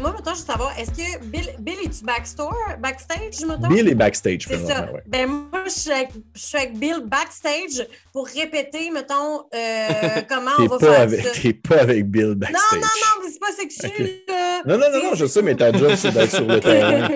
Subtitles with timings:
[0.00, 3.68] Moi, maintenant, je veux savoir, est-ce que Bill, Bill est-tu backstore, backstage, mettons?
[3.68, 4.90] Bill est backstage, C'est ça.
[4.92, 5.02] ouais.
[5.06, 9.88] Ben, moi, je suis, avec, je suis avec Bill backstage pour répéter, mettons, euh,
[10.28, 11.30] comment on va pas, faire avec, ça.
[11.40, 12.80] t'es pas avec Bill Non, backstage.
[12.80, 14.20] non, non, mais c'est pas sexuel.
[14.66, 17.08] Non, non, non, non, je sais, mais ta job, c'est d'être sur le terrain.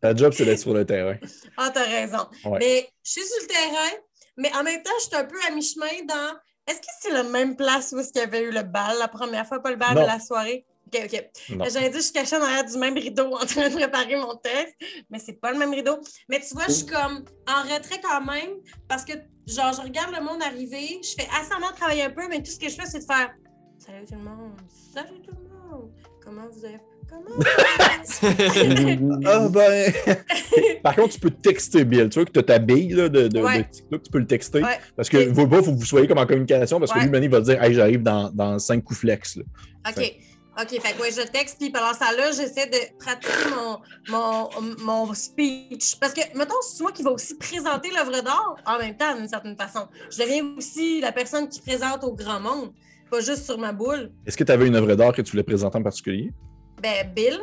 [0.00, 1.16] Ta job, c'est d'être sur le terrain.
[1.58, 2.26] ah, t'as raison.
[2.46, 2.58] Ouais.
[2.60, 3.90] Mais je suis sur le terrain,
[4.38, 6.36] mais en même temps, je suis un peu à mi-chemin dans.
[6.66, 9.08] Est-ce que c'est la même place où est-ce qu'il y avait eu le bal la
[9.08, 10.02] première fois, pas le bal Non.
[10.02, 10.64] de la soirée?
[10.92, 11.30] OK, OK.
[11.56, 11.64] Non.
[11.72, 14.34] J'allais dire, je suis cachée en arrière du même rideau en train de préparer mon
[14.36, 14.74] texte,
[15.10, 15.98] mais c'est pas le même rideau.
[16.28, 18.50] Mais tu vois, je suis comme en retrait quand même
[18.88, 19.12] parce que,
[19.46, 22.50] genre, je regarde le monde arriver, je fais assemblant de travailler un peu, mais tout
[22.50, 23.30] ce que je fais, c'est de faire
[23.78, 24.52] Salut tout le monde,
[24.94, 25.90] salut tout le monde,
[26.24, 26.78] comment vous avez.
[27.08, 27.40] Comment?
[29.26, 29.92] Ah ben.
[30.82, 32.08] Par contre, tu peux texter Bill.
[32.08, 33.58] Tu vois que tu as ta bille là, de, de, Ouais.
[33.64, 34.62] de TikTok, tu peux le texter.
[34.62, 34.78] Ouais.
[34.96, 36.98] Parce que Et- il faut pas, faut que vous soyez comme en communication parce que
[36.98, 37.04] Ouais.
[37.04, 39.36] lui, Manny va te dire Hey, j'arrive dans, dans 5 coups flex.
[39.36, 39.42] là.
[39.88, 40.14] OK.
[40.60, 44.48] OK, fait que ouais, je texte, puis pendant ça là, j'essaie de pratiquer mon, mon,
[44.80, 45.96] mon speech.
[46.00, 49.28] Parce que, mettons, c'est moi qui va aussi présenter l'œuvre d'art en même temps, d'une
[49.28, 49.86] certaine façon.
[50.10, 52.72] Je deviens aussi la personne qui présente au grand monde,
[53.10, 54.12] pas juste sur ma boule.
[54.26, 56.32] Est-ce que tu avais une œuvre d'art que tu voulais présenter en particulier?
[56.82, 57.40] Ben, Bill.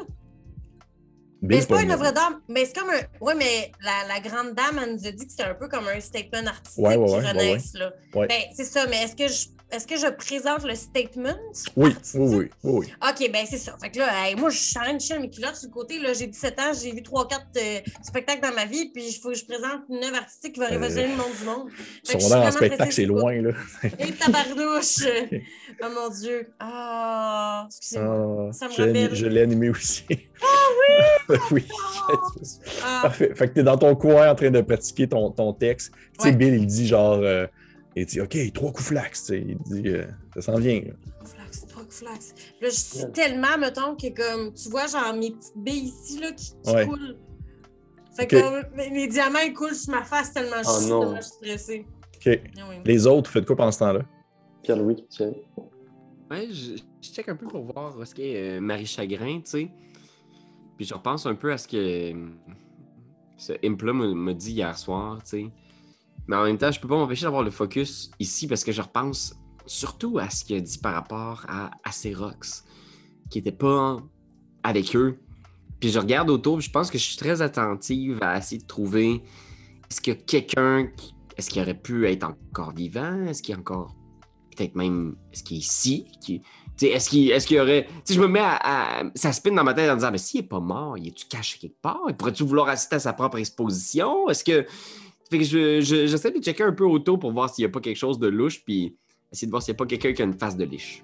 [1.42, 3.00] Bill, mais c'est pas une œuvre d'art, mais c'est comme un.
[3.22, 5.88] Oui, mais la, la grande dame, elle nous a dit que c'était un peu comme
[5.88, 7.92] un statement artistique Ouais, ouais, qui renaisse, là.
[8.14, 9.57] Ben, c'est ça, mais est-ce que je.
[9.70, 11.36] Est-ce que je présente le statement?
[11.76, 12.22] Oui, artistique?
[12.22, 12.94] oui, oui, oui.
[13.02, 13.76] OK, ben c'est ça.
[13.82, 15.74] Fait que là, hey, moi, je suis en train de chier mes culottes sur le
[15.74, 16.00] côté.
[16.00, 19.36] Là, j'ai 17 ans, j'ai vu 3-4 spectacles dans ma vie, puis il faut que
[19.36, 21.70] je présente une œuvre artistique qui va révolutionner le monde du monde.
[22.06, 23.52] Fait Secondaire en spectacle, c'est loin, là.
[24.00, 25.04] Et tabarnouche!
[25.84, 26.50] oh mon Dieu!
[26.60, 28.48] Ah, excusez-moi.
[28.50, 29.16] Ah, Ça me je l'ai- rappelle.
[29.18, 30.06] je l'ai animé aussi.
[31.30, 31.38] Ah oui!
[31.52, 31.66] oui.
[32.84, 33.32] Ah, Parfait.
[33.36, 35.92] Fait que t'es dans ton coin en train de pratiquer ton, ton texte.
[35.94, 36.36] Tu sais, Ouais.
[36.36, 37.48] Bill, il dit genre, euh,
[38.02, 39.22] il dit, OK, trois coups flax.
[39.26, 39.46] tu sais.
[39.48, 40.82] Il dit, euh, ça s'en vient.
[40.82, 40.94] là.
[41.26, 42.34] flax, trop flax.
[42.62, 46.32] Là, je suis tellement, mettons, que comme, tu vois, genre mes petites billes ici, là,
[46.32, 46.86] qui, qui Ouais.
[46.88, 47.18] coulent.
[48.16, 50.90] Fait que euh, mes- les diamants, ils coulent sur ma face tellement je Oh suis
[50.90, 51.00] non.
[51.02, 51.86] tellement je suis stressée.
[52.16, 52.40] OK.
[52.58, 52.76] Ah oui.
[52.86, 54.02] Les autres, faites quoi pendant ce temps-là?
[54.64, 55.32] Pierre-Louis, sais.
[56.32, 59.70] Ouais, je, je check un peu pour voir ce qu'est euh, Marie Chagrin, tu sais.
[60.76, 61.78] Puis je repense un peu à ce que
[62.14, 62.28] euh,
[63.38, 65.46] ce Impla m'a m'a dit hier soir, tu sais.
[66.28, 68.82] Mais en même temps, je peux pas m'empêcher d'avoir le focus ici parce que je
[68.82, 72.64] repense surtout à ce qu'il a dit par rapport à Acerox,
[73.30, 73.98] qui était pas
[74.64, 75.18] avec eux.
[75.80, 79.24] Puis je regarde autour, je pense que je suis très attentive à essayer de trouver
[79.90, 80.90] est-ce a quelqu'un.
[81.38, 83.24] Est-ce qu'il aurait pu être encore vivant?
[83.26, 83.96] Est-ce qu'il est encore.
[84.56, 85.16] Peut-être même.
[85.32, 86.08] Est-ce qu'il est ici?
[86.82, 87.88] Est-ce qu'il est qu'il y aurait.
[88.04, 90.42] Sais, je me mets à, à- Ça spin dans ma tête en disant Mais s'il
[90.42, 92.02] n'est pas mort, il est-tu caché quelque part?
[92.10, 94.28] Il pourrait-tu vouloir assister à sa propre exposition?
[94.30, 94.66] Est-ce que.
[95.30, 97.72] Fait que je- je- j'essaie de checker un peu autour pour voir s'il n'y a
[97.72, 98.96] pas quelque chose de louche, puis
[99.32, 101.04] essayer de voir s'il n'y a pas quelqu'un qui a une face de liche.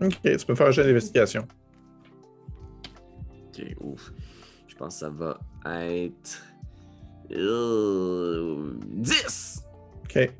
[0.00, 1.46] OK, tu peux faire un jeu d'investigation.
[3.48, 4.12] Ok, ouf.
[4.66, 5.38] Je pense que ça va
[5.76, 6.42] être.
[7.32, 9.62] euh, 10!
[10.04, 10.30] OK.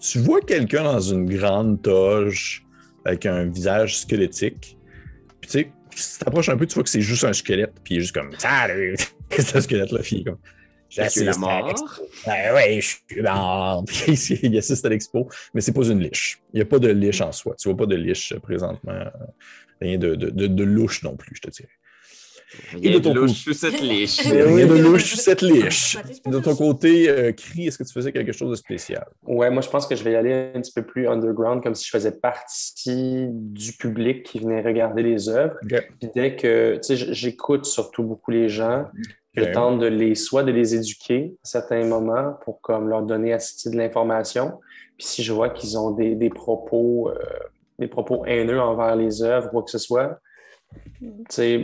[0.00, 2.64] Tu vois quelqu'un dans une grande toge
[3.04, 4.78] avec un visage squelettique.
[5.40, 7.72] Puis tu sais, si tu t'approches un peu, tu vois que c'est juste un squelette.
[7.82, 8.96] Puis il est juste comme Salut!
[9.30, 10.24] C'est un squelette, la fille.
[10.24, 10.38] Comme,
[10.96, 11.66] La J'assiste à mort?
[11.68, 12.02] l'expo.
[12.26, 13.84] Ben ouais, je suis mort.
[14.42, 16.40] Il assiste à l'expo, mais c'est pas une liche.
[16.54, 17.54] Il n'y a pas de liche en soi.
[17.58, 18.94] Tu vois pas de liche euh, présentement.
[19.80, 21.68] Rien de, de, de, de louche non plus, je te dirais.
[22.78, 24.20] Il y a de de ton louche sous cette liche.
[24.20, 25.98] Rien de louche, cette liche.
[26.24, 29.06] De ton côté, euh, Cri, est-ce que tu faisais quelque chose de spécial?
[29.26, 31.74] Ouais, moi, je pense que je vais y aller un petit peu plus underground, comme
[31.74, 35.56] si je faisais partie du public qui venait regarder les œuvres.
[36.00, 38.86] Puis dès que, tu sais, j'écoute surtout beaucoup les gens,
[39.38, 39.52] je Ok.
[39.52, 43.70] tente de les, soit de les éduquer à certains moments pour comme leur donner assez
[43.70, 44.60] de l'information.
[44.96, 47.14] Puis si je vois qu'ils ont des, des propos, euh,
[47.78, 50.18] des propos haineux envers les œuvres ou quoi que ce soit,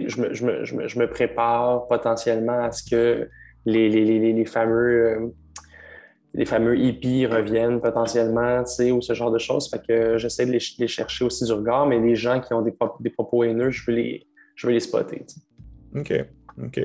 [0.09, 3.29] je me, je me- je me- je me prépare potentiellement à ce que
[3.67, 5.27] les, les, les, les- fameux, euh,
[6.35, 9.71] les fameux hippies reviennent potentiellement, tu sais, ou ce genre de choses.
[9.71, 12.63] Fait que j'essaie de les, les chercher aussi du regard, mais les gens qui ont
[12.63, 14.27] des, des propos haineux, je veux les,
[14.57, 15.25] je veux les spotter.
[15.97, 16.13] OK.
[16.63, 16.81] OK.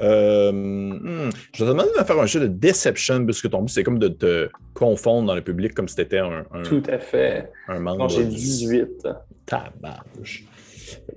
[0.00, 3.84] Euh, hmm, Je te demander de faire un jeu de deception, puisque ton but, c'est
[3.84, 6.98] comme de te confondre dans le public comme si tu étais un, un, Tout à
[6.98, 7.50] fait.
[7.68, 8.08] un membre.
[8.08, 9.06] J'ai du- 18.
[9.46, 10.44] Tabarge.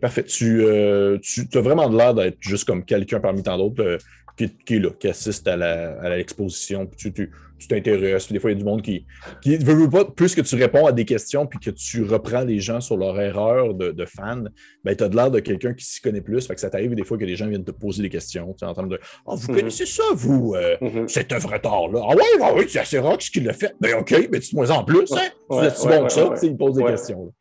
[0.02, 0.24] Parfait.
[0.24, 3.98] Tu, euh, tu as vraiment de l'air d'être juste comme quelqu'un parmi tant d'autres euh,
[4.38, 6.86] qui, qui est là, qui assiste à la- à l'exposition.
[6.86, 8.26] puis tu tu- tu t'intéresses.
[8.28, 9.08] puis Des fois, il y a du monde qui,
[9.42, 12.42] qui veut, veut pas, plus que tu réponds à des questions puis que tu reprends
[12.44, 14.52] les gens sur leur erreur de, de fan,
[14.84, 16.46] ben, tu as de l'air de quelqu'un qui s'y connaît plus.
[16.46, 18.54] Fait que ça t'arrive des fois que les gens viennent te poser des questions.
[18.54, 19.58] Tu en termes de Ah, vous Mhm.
[19.58, 21.08] connaissez ça, vous, euh, Mhm.
[21.10, 22.02] cette œuvre d'art-là?
[22.08, 23.74] Ah, ouais, ouais, ouais, c'est assez rock ce qu'il l'a fait.
[23.82, 25.12] Ben, OK, mais dis-moi en plus.
[25.14, 25.18] Hein?
[25.50, 26.24] Ouais, tu es-tu ouais, bon ouais, que ça?
[26.30, 26.92] ouais, Tu sais, Ils posent des ouais.
[26.92, 27.26] questions.
[27.26, 27.32] là.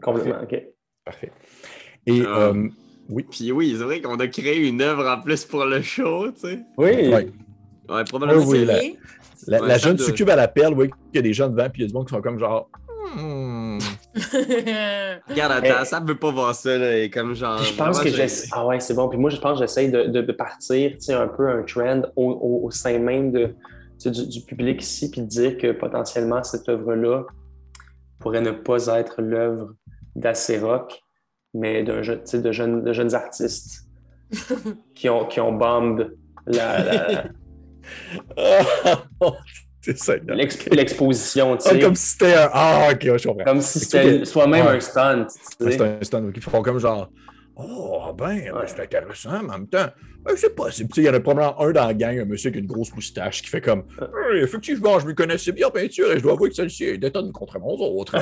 [0.00, 0.62] Complètement, OK.
[1.04, 1.32] Parfait.
[2.06, 2.50] Et Ah.
[2.54, 2.68] euh,
[3.08, 3.24] Oui.
[3.30, 6.40] Puis oui, c'est vrai qu'on a créé une œuvre en plus pour le show, tu
[6.40, 6.60] sais.
[6.76, 7.08] Oui.
[7.08, 7.28] Ouais.
[7.88, 8.42] Ouais, probablement.
[8.44, 8.96] Oui, oui,
[9.36, 9.60] c'est- la-.
[9.60, 11.84] La, jeune succube à la perle, oui, qu'il y a des gens devant, puis il
[11.84, 12.68] y a du monde qui sont comme genre.
[13.14, 13.78] Hmm.
[15.28, 16.98] Regarde, attends, ça veut pas voir ça, là.
[16.98, 17.58] Et comme genre.
[17.58, 18.48] Puis je pense que j'essaie.
[18.52, 19.08] Ah ouais, c'est bon.
[19.08, 21.62] Puis moi, je pense que j'essaie de, de, de partir, tu sais, un peu un
[21.62, 23.54] trend au, au, au sein même de, tu
[23.98, 27.24] sais, du, du public ici, puis de dire que potentiellement cette œuvre-là
[28.18, 29.74] pourrait ne pas être l'œuvre
[30.16, 31.02] d'Assez Rock,
[31.56, 33.84] mais d'un de, jeunes, de jeunes artistes
[34.94, 36.16] qui ont, qui ont bombed
[36.46, 37.24] la-
[40.28, 41.78] l'exp- l'exposition, tu Ah, sais.
[41.80, 42.50] comme si c'était un.
[42.52, 43.44] Ah, ok, je comprends.
[43.44, 44.72] Comme si c'était soi-même Ouais.
[44.76, 45.26] un stunt.
[45.60, 45.72] tu sais.
[45.72, 47.08] C'est un stand qui font comme genre.
[47.58, 49.86] Oh, ben, ben, c'est intéressant, mais en même temps,
[50.24, 52.50] ben, c'est- tu sais, Il y en a probablement un dans la gang, un monsieur
[52.50, 53.84] avec une grosse moustache qui fait comme
[54.42, 57.32] effectivement, je me connaissais bien en peinture et je dois avouer que celle-ci est détonne
[57.32, 58.14] contre mon autre.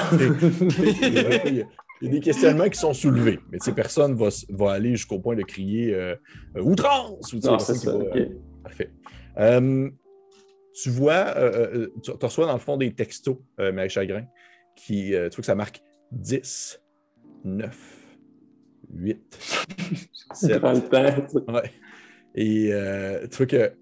[2.01, 5.37] Il, y a, des questionnements qui sont soulevés, mais personne va, va aller jusqu'au point
[5.37, 6.15] de crier euh,
[6.57, 7.73] euh, outrance ou Non, ça.
[7.91, 8.19] va- ok.
[8.63, 8.91] Parfait.
[9.39, 9.91] Euh,
[10.83, 14.27] tu vois, euh, euh, tu, reçois dans le fond des textos, euh, Marie Chagrin,
[14.77, 15.81] qui, euh, tu vois que ça marque
[16.11, 16.81] 10,
[17.45, 18.07] 9,
[18.93, 19.39] 8,
[20.35, 20.59] 7.
[20.61, 21.53] Prends le temps.
[21.53, 21.71] Ouais.
[22.35, 23.73] Et euh, tu vois que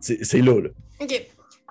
[0.00, 0.68] c'est là, là.
[1.00, 1.26] OK.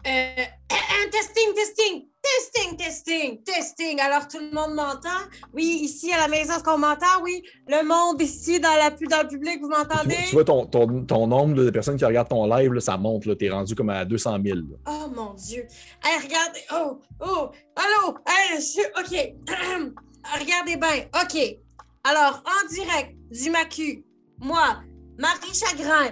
[0.06, 0.44] Euh,
[1.12, 4.00] testing, testing, testing, testing, testing.
[4.02, 5.10] Alors, tout le monde m'entend?
[5.54, 7.22] Oui, ici à la maison, est-ce qu'on m'entend?
[7.24, 7.42] Oui.
[7.68, 10.16] Le monde ici dans, la, dans le public, vous m'entendez?
[10.28, 13.24] tu vois ton, ton, ton nombre de personnes qui regardent ton live, là, ça monte.
[13.38, 14.58] Tu es rendu comme à 200 000.
[14.58, 14.64] là.
[14.88, 15.68] Oh mon Dieu.
[16.04, 16.60] Hey, regardez.
[16.74, 18.18] Oh, oh, allô?
[18.28, 19.36] Hey, je- OK.
[20.40, 21.06] regardez bien.
[21.24, 21.58] OK.
[22.04, 24.06] Alors, en direct du MACU,
[24.40, 24.82] moi,
[25.18, 26.12] Marie Chagrin,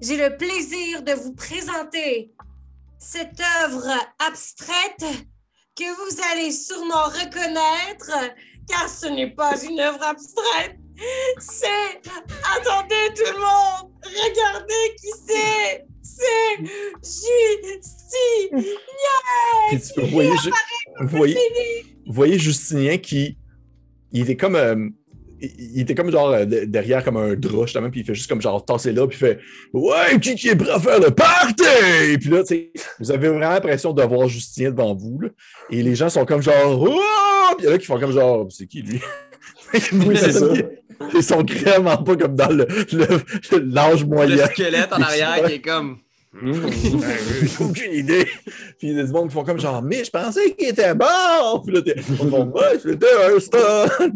[0.00, 2.32] j'ai le plaisir de vous présenter
[2.98, 3.86] cette œuvre
[4.18, 5.04] abstraite
[5.76, 8.10] que vous allez sûrement reconnaître,
[8.68, 10.76] car ce n'est pas une œuvre abstraite.
[11.38, 12.00] C'est.
[12.56, 13.92] Attendez, tout le monde!
[14.04, 15.86] Regardez qui c'est!
[16.02, 16.58] C'est
[17.02, 18.58] Justin!
[19.68, 20.50] Puis tu- vous, voyez, ju-
[21.02, 21.38] voyez,
[22.06, 23.38] voyez Justinien qui.
[24.12, 24.56] Il était comme.
[24.56, 24.88] euh,
[25.40, 28.14] il il était comme genre euh, de- derrière comme un drap justement, puis il fait
[28.14, 29.38] juste comme genre tasser là, puis il fait
[29.72, 31.64] Ouais, qui, qui est prêt à faire le party?
[32.20, 35.28] Puis là, tu sais, vous avez vraiment l'impression de voir Justinien devant vous, là,
[35.70, 37.54] et les gens sont comme genre Oh!
[37.56, 39.00] Puis il y en a qui font comme genre C'est qui lui?
[39.92, 40.46] Oui, c'est ça.
[41.14, 44.46] Ils sont vraiment pas comme dans le- le- l'âge Le moyen.
[44.46, 45.98] squelette en arrière qui est comme.
[46.32, 46.52] Mmh.
[47.42, 48.24] J'ai aucune idée.
[48.78, 50.94] Puis il y a des gens qui font comme genre, mais je pensais qu'il était
[50.94, 51.60] mort.
[51.66, 51.80] Puis là,
[52.20, 54.06] on font, ouais, c'était un stunt.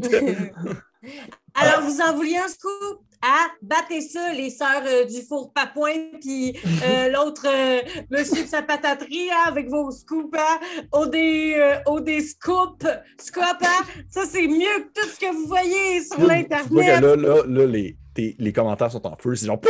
[1.55, 3.01] Alors, vous en vouliez un scoop?
[3.23, 7.81] Ah, battez ça, les sœurs euh, du four papouin, puis euh, l'autre euh,
[8.11, 10.59] monsieur de sa pataterie, hein, avec vos scoops, hein,
[10.93, 12.87] au des, euh, au des scoops,
[13.19, 13.85] scoop, hein.
[14.11, 14.59] Ça, c'est mieux
[14.93, 17.01] que tout ce que vous voyez sur l'Internet.
[17.01, 19.35] là, là, là, les, tes- les commentaires sont en feu.
[19.35, 19.61] C'est genre,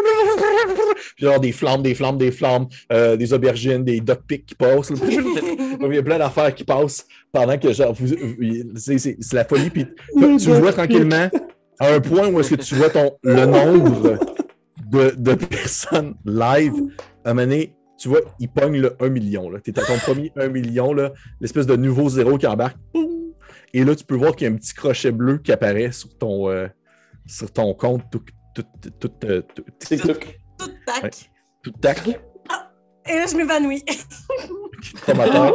[1.16, 4.90] genre des flammes, des flammes, des flammes, euh, des aubergines, des duck qui passent.
[5.92, 9.36] Il y a plein d'affaires qui passent pendant que genre, vous- vous- c'est c'est- c'est
[9.36, 9.70] la folie.
[9.70, 9.86] Puis
[10.18, 11.28] tu tu vois tranquillement
[11.80, 14.18] à un point où est-ce que tu vois ton, le nombre
[14.90, 16.72] de, de personnes live.
[17.24, 19.50] À un moment donné, tu vois, il pogne le 1 million.
[19.62, 22.76] Tu es à ton premier 1 million, là, l'espèce de nouveau zéro qui embarque.
[22.92, 23.08] Boum!
[23.72, 26.16] Et là, tu peux voir qu'il y a un petit crochet bleu qui apparaît sur
[26.18, 26.68] ton, euh,
[27.26, 28.02] sur ton compte.
[28.12, 28.22] Tout,
[28.54, 28.62] tout,
[29.00, 30.08] tout, euh, tout, C'est tout.
[30.58, 31.02] Tout tac.
[31.02, 31.10] Ouais.
[31.62, 32.20] tout tac.
[33.08, 33.84] Et là, je m'évanouis.
[35.08, 35.52] là,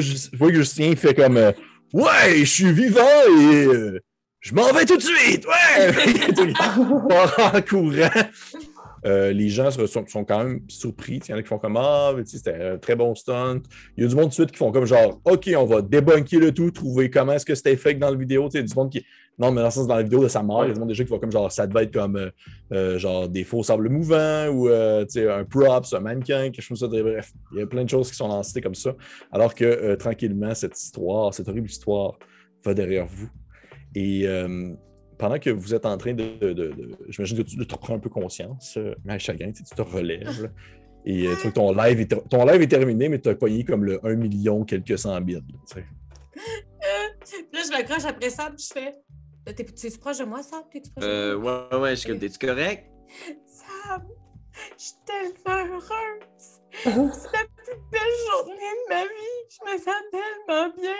[0.00, 1.52] je, vois que Justin il fait comme euh,
[1.92, 3.00] Ouais, je suis vivant
[3.40, 4.00] et euh,
[4.40, 5.46] je m'en vais tout de suite!
[5.46, 5.92] Ouais!
[6.38, 8.22] Il en courant.
[9.06, 11.20] Euh, les gens sont, sont quand même surpris.
[11.26, 13.62] Il y en a qui font comme Ah, c'était un très bon stunt.
[13.96, 15.80] Il y a du monde tout de suite qui font comme genre OK, on va
[15.80, 18.48] débunker le tout, trouver comment est-ce que c'était fake dans la vidéo.
[18.48, 19.04] Tu sais, du monde qui.
[19.38, 20.88] Non, mais dans le sens, dans la vidéo de sa mort, il y a monde
[20.88, 22.30] déjà qui font comme genre ça devait être comme euh,
[22.72, 26.62] euh, genre des faux sables mouvants ou euh, tu sais, un props, un mannequin, quelque
[26.62, 27.02] chose comme ça.
[27.02, 28.94] Bref, il y a plein de choses qui sont lancées comme ça.
[29.30, 32.18] Alors que euh, tranquillement, cette histoire, cette horrible histoire
[32.64, 33.28] va derrière vous.
[33.94, 34.72] Et euh,
[35.18, 36.24] pendant que vous êtes en train de.
[36.40, 39.82] de- de- de- J'imagine que tu te reprends un peu conscience, mais chagrin, tu te
[39.82, 40.42] relèves.
[40.44, 40.48] là.
[41.04, 43.34] et euh, tu vois que ton live, est, ton live est terminé, mais tu as
[43.34, 45.42] payé comme le 1 million quelques cent mille.
[45.76, 48.92] là, je m'accroche après ça, puis je fais.
[49.46, 50.62] T'es t'es-tu proche de moi, Sam?
[50.70, 51.68] T'es-tu proche de Euh, moi?
[51.72, 52.90] ouais, ouais, je suis comme, t'es-tu correct?
[53.46, 54.02] Sam,
[54.76, 56.60] je suis tellement heureuse.
[56.82, 59.40] C'est la plus belle journée de ma vie.
[59.50, 60.94] Je me sens tellement bien.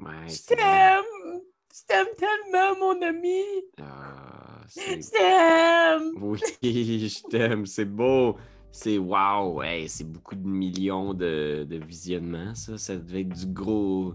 [0.00, 1.40] Ouais, Je t'aime.
[1.72, 3.42] Je t'aime tellement, mon ami.
[3.80, 6.12] Ah, Je t'aime.
[6.20, 6.40] Oui,
[7.08, 8.36] je t'aime, c'est beau.
[8.72, 12.76] C'est wow, ouais, c'est beaucoup de millions de, de visionnements, ça.
[12.76, 14.14] Ça devait être du gros,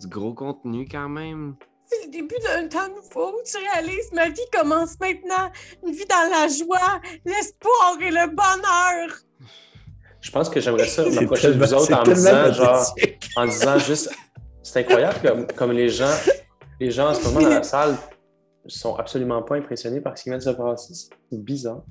[0.00, 1.56] du gros contenu quand même.
[1.86, 3.40] C'est le début d'un temps nouveau.
[3.44, 5.50] Tu réalises, ma vie commence maintenant.
[5.86, 9.16] Une vie dans la joie, l'espoir et le bonheur.
[10.20, 12.94] Je pense que j'aimerais ça m'approcher de vous autres en disant, genre,
[13.36, 14.10] en disant juste,
[14.62, 16.10] c'est incroyable comme, comme les gens,
[16.80, 17.96] les gens en ce moment dans la salle
[18.66, 20.92] sont absolument pas impressionnés par ce qui vient de se passer.
[21.30, 21.82] C'est bizarre.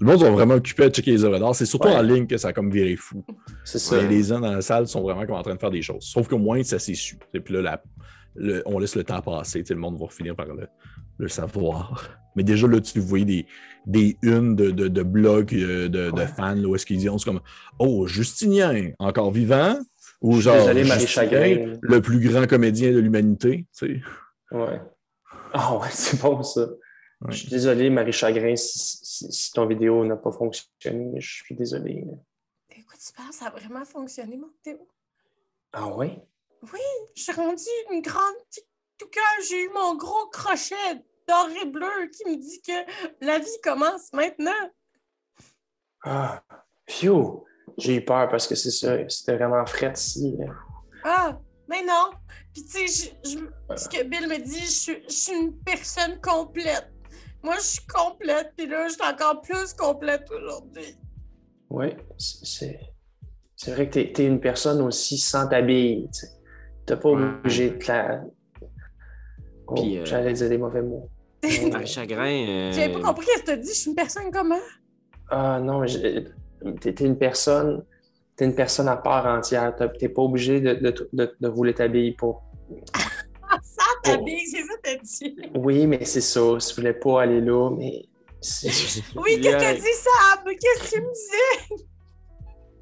[0.00, 1.54] Le monde sont vraiment occupés à checker les œuvres d'art.
[1.54, 1.94] C'est surtout Ouais.
[1.96, 3.24] en ligne que ça a comme viré fou.
[3.64, 3.96] C'est ça.
[3.96, 6.04] Mais les gens dans la salle sont vraiment comme en train de faire des choses.
[6.04, 7.18] Sauf qu'au moins, ça s'est su.
[7.34, 7.82] Et puis là, la-
[8.36, 9.64] le- on laisse le temps passer.
[9.64, 10.68] Sais, Le monde va finir par le,
[11.18, 12.18] le savoir.
[12.36, 13.46] Mais déjà, là, tu vois des,
[13.86, 16.26] des unes de, de, de blogs euh, de, de Ouais.
[16.26, 17.40] fans là, où est-ce qu'ils disent c'est comme
[17.78, 19.78] Oh, Justinien, encore vivant?
[20.20, 21.78] Ou genre désolé, Marie Justinien, Chagrin.
[21.80, 23.66] le plus grand comédien de l'humanité.
[23.76, 24.56] Tu sais.
[24.56, 24.80] Ouais.
[25.52, 26.62] Ah ouais, c'est bon ça.
[26.62, 27.30] Ouais.
[27.32, 31.18] Je suis désolé, Marie Chagrin, si, si- si ton vidéo n'a pas fonctionné.
[31.20, 32.04] Je suis désolé.
[32.70, 34.86] Écoute, tu penses, ça a vraiment fonctionné, mon Théo?
[35.72, 36.22] Ah ouais?
[37.14, 38.34] Je suis rendue une grande
[38.98, 43.38] tout cas, j'ai eu mon gros crochet d'or et bleu qui me dit que la
[43.38, 44.52] vie commence maintenant.
[46.04, 46.42] Ah,
[46.88, 47.44] phew!
[47.78, 48.96] J'ai eu peur parce que c'est ça.
[49.08, 50.36] C'était vraiment frais ici.
[51.04, 52.10] Ah, mais non.
[52.54, 56.90] Puis tu sais, ce que Bill me dit, je suis, je suis une personne complète.
[57.42, 60.96] Moi, je suis complète, puis là, je suis encore plus complète aujourd'hui.
[61.68, 62.78] Oui, c'est
[63.58, 66.08] c'est vrai que t'es es une personne aussi sans t'habiller.
[66.86, 68.22] T'as pas obligé de la.
[69.66, 71.08] Oh, Puis, euh, J'allais dire des mauvais mots.
[71.72, 72.46] Marie Chagrin.
[72.48, 74.58] euh, J'avais pas compris ce que tu dit, je suis une personne comment?
[75.28, 75.88] Ah non, mais
[76.80, 77.84] t'es t'es une personne.
[78.36, 79.74] T'es une personne à part entière.
[79.98, 82.42] T'es pas obligé de, de, de, de rouler ta bille pour.
[83.48, 85.36] Ah, ça, ta bille, c'est ça que t'as dit.
[85.54, 86.40] Oui, mais c'est ça.
[86.58, 88.02] Je voulais pas aller là, mais.
[89.14, 90.44] Oui, qu'est-ce que t'as dit, Sam?
[90.46, 91.84] Qu'est-ce que tu me disais?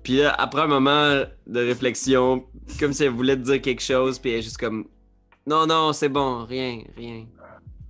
[0.05, 2.47] Puis là, après un moment de réflexion,
[2.79, 4.87] comme si elle voulait te dire quelque chose, puis elle est juste comme
[5.47, 7.27] Non, non, c'est bon, rien, rien.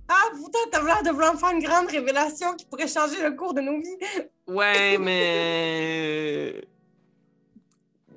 [0.07, 3.35] Ah, pourtant, t'as l'air de vouloir me faire une grande révélation qui pourrait changer le
[3.35, 3.97] cours de nos vies.
[4.47, 6.63] Ouais, mais.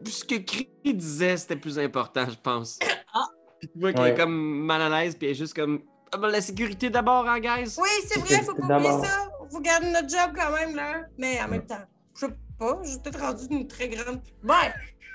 [0.06, 2.78] Ce que Cree disait, c'était plus important, je pense.
[3.12, 3.26] Ah.
[3.58, 4.10] Puis tu vois qu'elle Ouais.
[4.12, 5.80] est comme mal à l'aise, puis elle est juste comme
[6.12, 7.74] Ah, ben, la sécurité d'abord, hein, guys?
[7.78, 9.28] Oui, c'est vrai, faut pas oublier ça.
[9.50, 11.02] Faut garder notre job quand même, là.
[11.18, 11.82] Mais en même temps,
[12.20, 12.26] je
[12.58, 14.20] pas, j'ai peut-être rendu une très grande.
[14.44, 14.72] Ouais,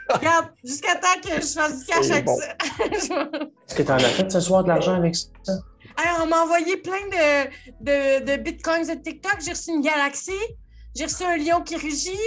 [0.10, 2.38] regarde, jusqu'à temps que je fasse du cash avec bon.
[2.38, 2.56] ça.
[2.92, 5.30] Est-ce que t'en as fait ce soir de l'argent avec ça?
[5.98, 7.50] Hey, on m'a envoyé plein de,
[7.82, 9.38] de, de bitcoins de TikTok.
[9.46, 10.32] J'ai reçu une galaxie.
[10.96, 12.18] J'ai reçu un lion qui rugit.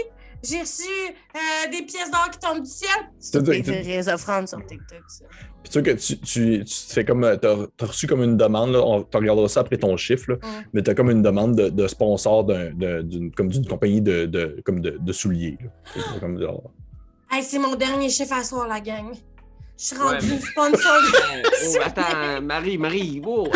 [0.42, 2.90] J'ai reçu euh, des pièces d'or qui tombent du ciel.
[3.18, 5.24] C'est Des tu vraies offrandes sur TikTok, ça.
[5.68, 7.24] sais que tu, tu, tu fais comme.
[7.24, 10.30] euh, T'as as reçu comme une demande, là, on tu regarderas ça après ton chiffre,
[10.32, 10.64] là, Mm.
[10.72, 14.26] mais t'as comme une demande de, de sponsor d'un- de- d'une comme d'une compagnie de,
[14.26, 15.58] de, comme de, de souliers.
[17.30, 19.12] Hey, c'est mon dernier chiffre à soir, la gang.
[19.78, 20.38] Je suis rendue Ouais.
[20.40, 21.00] sponsor.
[21.68, 23.48] Oh, attends, Marie, Marie, wow!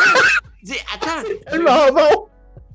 [0.62, 1.26] Dis, attends!
[1.50, 2.27] Tellement bon!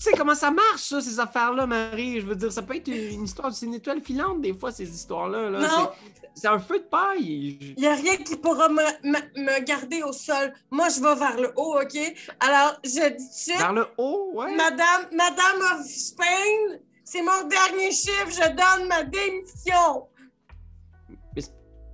[0.04, 2.20] Tu sais comment ça marche, ça, ces affaires-là, Marie?
[2.20, 4.84] Je veux dire, ça peut être une histoire, c'est une étoile filante, des fois, ces
[4.94, 5.50] histoires-là.
[5.50, 5.60] Là.
[5.62, 5.90] Non.
[6.36, 7.58] C'est- un feu de paille.
[7.78, 10.52] Il n'y a rien qui pourra me, me- me garder au sol.
[10.72, 11.98] Moi, je vais vers le haut, OK?
[12.42, 14.54] Alors, je dis suite, Vers le haut, ouais.
[14.58, 18.28] Madame, Madame of Spain, c'est mon dernier chiffre.
[18.30, 20.10] Je donne ma démission.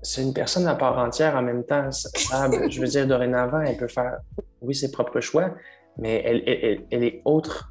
[0.01, 1.91] c'est une personne à part entière en même temps.
[1.91, 4.17] Sab, je veux dire, dorénavant, elle peut faire,
[4.61, 5.53] oui, ses propres choix,
[5.97, 7.69] mais elle, elle, elle- elle est autre.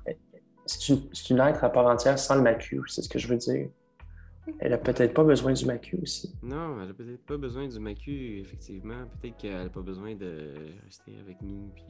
[0.69, 3.37] C'est une, une être à part entière sans le macu, c'est ce que je veux
[3.37, 3.69] dire.
[4.61, 6.35] Elle a peut-être pas besoin du macu aussi.
[6.43, 9.05] Non, elle a peut-être pas besoin du macu, effectivement.
[9.21, 10.55] Peut-être qu'elle a pas besoin de
[10.87, 11.69] rester avec nous.
[11.75, 11.85] Puis...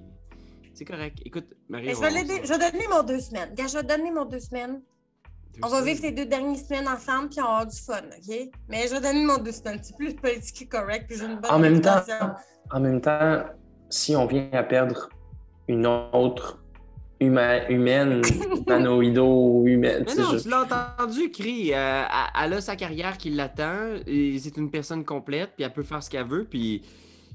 [0.74, 1.18] C'est correct.
[1.24, 1.86] Écoute, Marie.
[1.86, 3.54] Mais je on- vais, l'aider- je vais donner mon deux semaines.
[3.54, 4.80] Gars, je vais donner mon deux semaines.
[5.54, 8.02] Deux On va vivre ces deux dernières semaines ensemble, puis on va avoir du fun,
[8.02, 8.50] OK?
[8.68, 9.78] Mais je vais donner mon deux semaines.
[9.82, 12.02] C'est plus politiquement correct, puis j'ai une bonne En même temps,
[12.72, 13.44] en même temps,
[13.88, 15.08] si on vient à perdre
[15.68, 16.60] une autre
[17.20, 18.22] huma- humaine,
[18.66, 21.72] humanoïdo, humaine, Mais non, je- tu l'as entendu, Cri.
[21.72, 22.02] Euh,
[22.44, 23.96] elle- a sa carrière qui l'attend.
[24.06, 26.44] C'est une personne complète, puis elle peut faire ce qu'elle veut.
[26.44, 26.82] Puis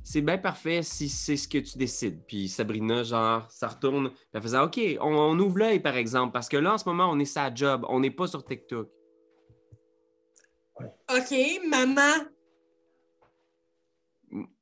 [0.03, 2.21] c'est bien parfait si c'est ce que tu décides.
[2.27, 4.09] Puis Sabrina, genre, ça retourne.
[4.09, 6.87] puis Elle faisait OK, on, on ouvre l'œil, par exemple, parce que là, en ce
[6.87, 7.85] moment, on est sa job.
[7.89, 8.89] On n'est pas sur TikTok.
[10.79, 11.35] OK,
[11.69, 12.25] maman.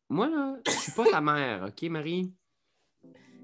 [0.10, 2.34] Moi, là, je suis pas ta mère, OK, Marie?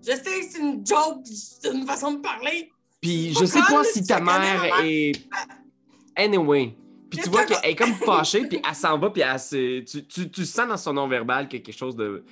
[0.06, 2.72] Je sais que c'est une joke, c'est une façon de parler.
[3.02, 5.12] Puis je sais pas si ta la mère est.
[6.16, 6.76] Anyway.
[7.10, 9.80] Puis tu vois que- qu'elle est comme fâchée, puis elle s'en va, puis elle se-
[9.82, 12.24] tu, tu, tu sens dans son non-verbal qu'il y a quelque chose de,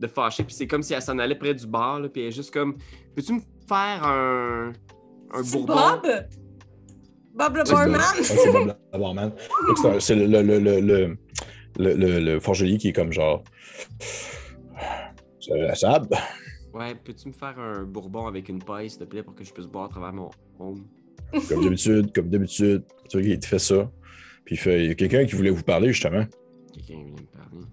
[0.00, 0.42] de fâché.
[0.42, 2.52] Puis c'est comme si elle s'en allait près du bar, là, puis elle est juste
[2.52, 2.76] comme
[3.14, 4.72] Peux-tu me faire un,
[5.32, 5.74] un C'est bourbon?
[5.74, 6.26] Bob?
[7.34, 8.00] Bob le c'est barman?
[8.00, 9.32] Ouais, c'est Bob la barman.
[9.68, 11.16] Donc, c'est C'est le, le, le, le, le,
[11.78, 13.44] le, le- le forgelier qui est comme genre.
[15.40, 16.12] Ça- Sab,
[16.76, 19.50] Ouais, peux-tu me faire un bourbon avec une paille, s'il te plaît, pour que je
[19.50, 20.28] puisse boire à travers mon
[20.58, 20.86] home?
[21.48, 23.90] comme d'habitude, comme d'habitude, tu vois, il te fait ça.
[24.44, 26.26] Puis il fait, il y a quelqu'un qui voulait vous parler, justement.
[26.74, 27.66] Quelqu'un vient me parler.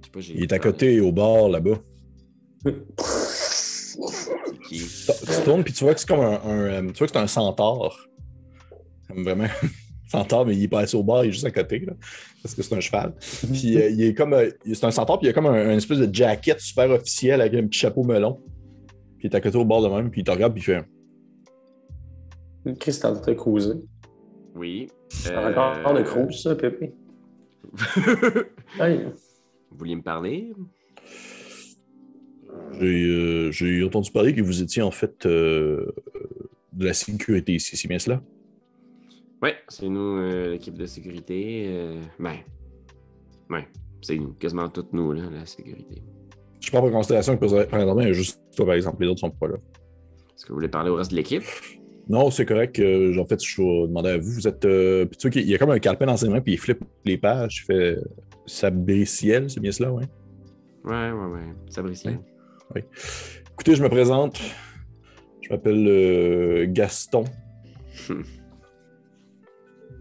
[0.00, 0.34] Je sais pas, j'ai.
[0.34, 1.80] Il est à côté, au bar, là-bas.
[4.68, 7.18] Tu tournes, puis tu vois que c'est comme un, un, euh, tu vois que c'est
[7.18, 8.08] un centaure.
[9.08, 9.48] Comme Vraiment,
[10.10, 11.92] centaure, mais il est pas au bar, il est juste à côté, là,
[12.42, 13.14] parce que c'est un cheval.
[13.52, 15.76] Puis euh, il est comme, euh, c'est un centaure, puis il a comme un, un
[15.76, 18.40] espèce de jacket super officiel avec un petit chapeau melon.
[19.18, 20.64] Puis il est à côté au bord de même, puis il te regarde, puis il
[20.64, 20.84] fait
[22.78, 23.74] Chris, t'es en train de cruiser.
[24.54, 24.88] Oui.
[25.24, 26.92] T'as encore de cruise, ça, Pépé.
[28.78, 29.04] Hey.
[29.70, 30.52] Vous vouliez me parler?
[32.80, 35.92] J'ai euh, j'ai entendu parler que vous étiez en fait euh,
[36.72, 38.22] de la sécurité ici, c'est bien cela?
[39.42, 41.64] Ouais, c'est nous, euh, l'équipe de sécurité.
[41.68, 42.36] euh, ben,
[43.50, 43.66] ouais,
[44.02, 46.02] c'est nous, quasiment toutes nous, là, la sécurité.
[46.60, 49.20] Je prends en considération que présentement, il y a juste toi, par exemple, les autres
[49.20, 49.54] sont pas là.
[49.56, 51.42] Est-ce que vous voulez parler au reste de l'équipe?
[52.08, 52.78] Non, c'est correct.
[52.80, 54.30] euh, en fait, je vais demander à vous.
[54.32, 54.64] Vous êtes.
[54.64, 56.58] euh, puis tu vois qu'il y a comme un calepin dans ses mains, puis il
[56.58, 57.62] flippe les pages.
[57.62, 57.96] Il fait
[58.46, 60.04] Sabriciel, c'est bien cela, oui.
[60.84, 61.54] Ouais, ouais, ouais.
[61.68, 62.20] Sabricien.
[63.52, 64.40] Écoutez, je me présente.
[65.42, 67.24] Je m'appelle euh, Gaston.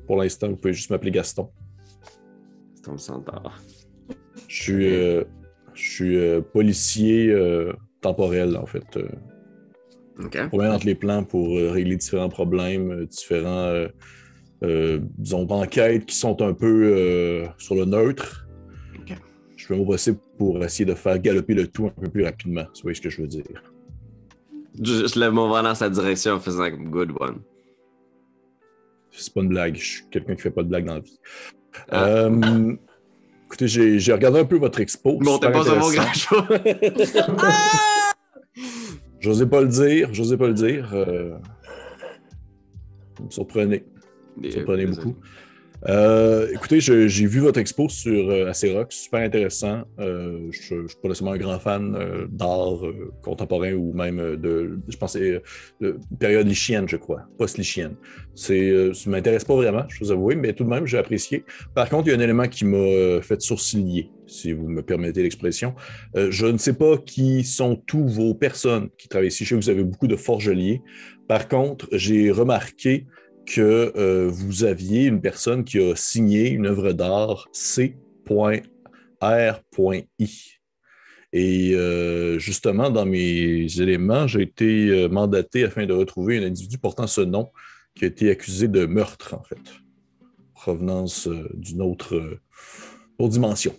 [0.09, 1.51] Pour l'instant, vous pouvez juste m'appeler Gaston.
[2.73, 3.53] C'est ton centaure.
[4.47, 5.23] Je suis, euh,
[5.75, 8.97] je suis euh, policier euh, temporel, en fait.
[8.97, 9.07] Euh,
[10.25, 10.35] OK.
[10.51, 13.85] Je entre les plans pour régler différents problèmes, différents,
[15.19, 18.47] disons, enquêtes qui sont un peu sur le neutre.
[18.97, 19.15] OK.
[19.57, 22.63] Je fais mon possible pour essayer de faire galoper le tout un peu plus rapidement.
[22.63, 23.61] Vous voyez ce que je veux dire?
[24.81, 27.41] Je, je lève mon bras dans sa direction en faisant comme good one.
[29.11, 29.75] C'est pas une blague.
[29.75, 31.19] Je suis quelqu'un qui fait pas de blague dans la vie.
[31.89, 32.05] Ah.
[32.07, 32.75] Euh,
[33.45, 35.17] écoutez, j'ai j'ai regardé un peu votre expo.
[35.19, 36.35] Bon, t'es pas sur mon intéressant.
[36.35, 36.47] grand chose.
[39.19, 40.09] J'osais pas le dire.
[40.13, 40.89] J'osais pas le dire.
[40.93, 41.37] euh,
[43.17, 43.83] Vous me surprenez.
[44.37, 45.15] Vous me surprenez beaucoup.
[45.87, 49.83] Euh, écoutez, j'ai vu votre expo sur euh, Acerox, super intéressant.
[49.99, 52.81] Euh, je ne suis pas nécessairement un grand fan euh, d'art
[53.23, 55.41] contemporain ou même de, je pensais,
[55.79, 57.95] de période lichienne, je crois, post-lichienne.
[58.35, 58.53] Ça
[59.07, 61.45] m'intéresse pas vraiment, je vous avoue, mais tout de même, j'ai apprécié.
[61.73, 65.23] Par contre, il y a un élément qui m'a fait sourciller, si vous me permettez
[65.23, 65.75] l'expression.
[66.15, 69.45] Je ne sais pas qui sont tous vos personnes qui travaillent ici.
[69.45, 70.81] Je sais vous avez beaucoup de forgeliers.
[71.27, 73.05] Par contre, j'ai remarqué
[73.49, 77.95] que euh, vous aviez une personne qui a signé une œuvre d'art C.R.I.
[81.31, 86.77] Et euh, justement, dans mes éléments, j'ai été euh, mandaté afin de retrouver un individu
[86.77, 87.49] portant ce nom
[87.95, 89.57] qui a été accusé de meurtre, en fait.
[90.53, 92.39] Provenance d'une autre,
[93.17, 93.73] autre dimension.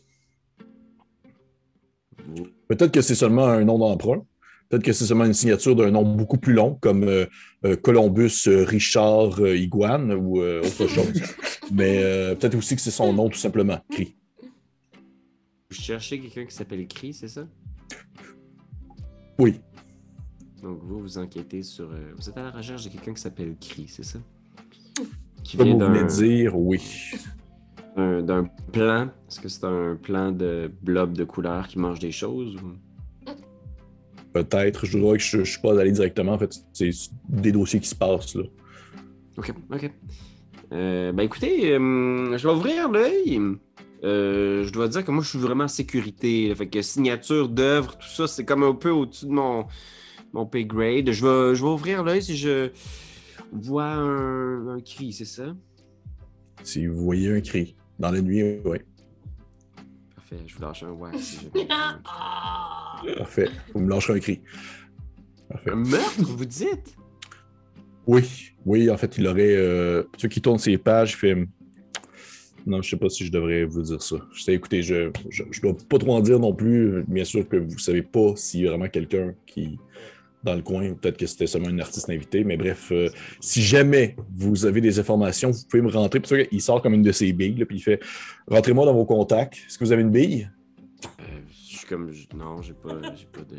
[2.69, 4.25] Peut-être que c'est seulement un nom d'emprunt.
[4.71, 7.27] Peut-être que c'est seulement une signature d'un nom beaucoup plus long, comme euh,
[7.65, 11.13] euh, Columbus euh, Richard euh, Iguane ou euh, autre chose.
[11.73, 14.17] Mais euh, peut-être aussi que c'est son nom tout simplement, Cri.
[15.71, 17.47] Vous cherchez quelqu'un qui s'appelle Cree, c'est ça?
[19.39, 19.61] Oui,
[20.63, 21.91] Donc vous, vous enquêtez sur...
[21.91, 24.19] euh, vous êtes à la recherche de quelqu'un qui s'appelle Cree, c'est ça?
[25.43, 26.81] Qui comme vient vous venez dire, oui.
[27.97, 29.07] d'un- d'un plan.
[29.29, 32.55] Est-ce que c'est un plan de blob de couleur qui mange des choses?
[32.57, 32.73] Ou...
[34.33, 34.87] Peut-être.
[34.87, 36.33] Je dois que je ne suis pas allé directement.
[36.33, 36.91] En fait, c'est
[37.29, 38.35] des dossiers qui se passent.
[38.35, 38.45] Là.
[39.37, 39.91] Ok, ok.
[40.73, 43.41] Euh, ben écoutez, euh, je vais ouvrir l'œil.
[44.05, 46.49] Euh, je dois dire que moi, je suis vraiment en sécurité.
[46.49, 46.55] là.
[46.55, 49.67] fait que signature d'œuvre, tout ça, c'est comme un peu au-dessus de mon,
[50.33, 51.11] mon pay grade.
[51.11, 52.71] Je vais, je vais ouvrir l'œil si je
[53.53, 55.55] vois un, un cri, c'est ça?
[56.63, 58.79] Si vous voyez un cri dans la nuit, oui.
[60.15, 61.11] Parfait, je vous lâche un ouais.
[61.19, 61.99] si Ah!
[63.17, 63.49] Parfait.
[63.75, 64.41] Vous me lâcherez un cri.
[65.49, 65.71] Parfait.
[65.71, 66.97] un meurtre, vous dites?
[68.07, 69.55] Oui, oui, en fait, il aurait.
[69.55, 71.37] Euh, ceux qui tournent ses pages, il fait.
[72.67, 74.17] Non, je sais pas si je devrais vous dire ça.
[74.33, 77.05] Je sais, écoutez, je, je, je dois pas trop en dire non plus.
[77.09, 79.79] Bien sûr que vous savez pas s'il y a vraiment quelqu'un qui
[80.43, 83.09] dans le coin, peut-être que c'était seulement un artiste invité, mais bref, euh,
[83.41, 86.21] si jamais vous avez des informations, vous pouvez me rentrer.
[86.21, 88.01] Puis, tu vois, il sort comme une de ses billes, là, puis il fait
[88.49, 89.57] Rentrez-moi dans vos contacts.
[89.67, 90.51] Est-ce que vous avez une bille
[91.21, 91.23] Euh,
[91.81, 92.11] suis comme.
[92.13, 93.57] je- Non, j'ai pas, j'ai pas de.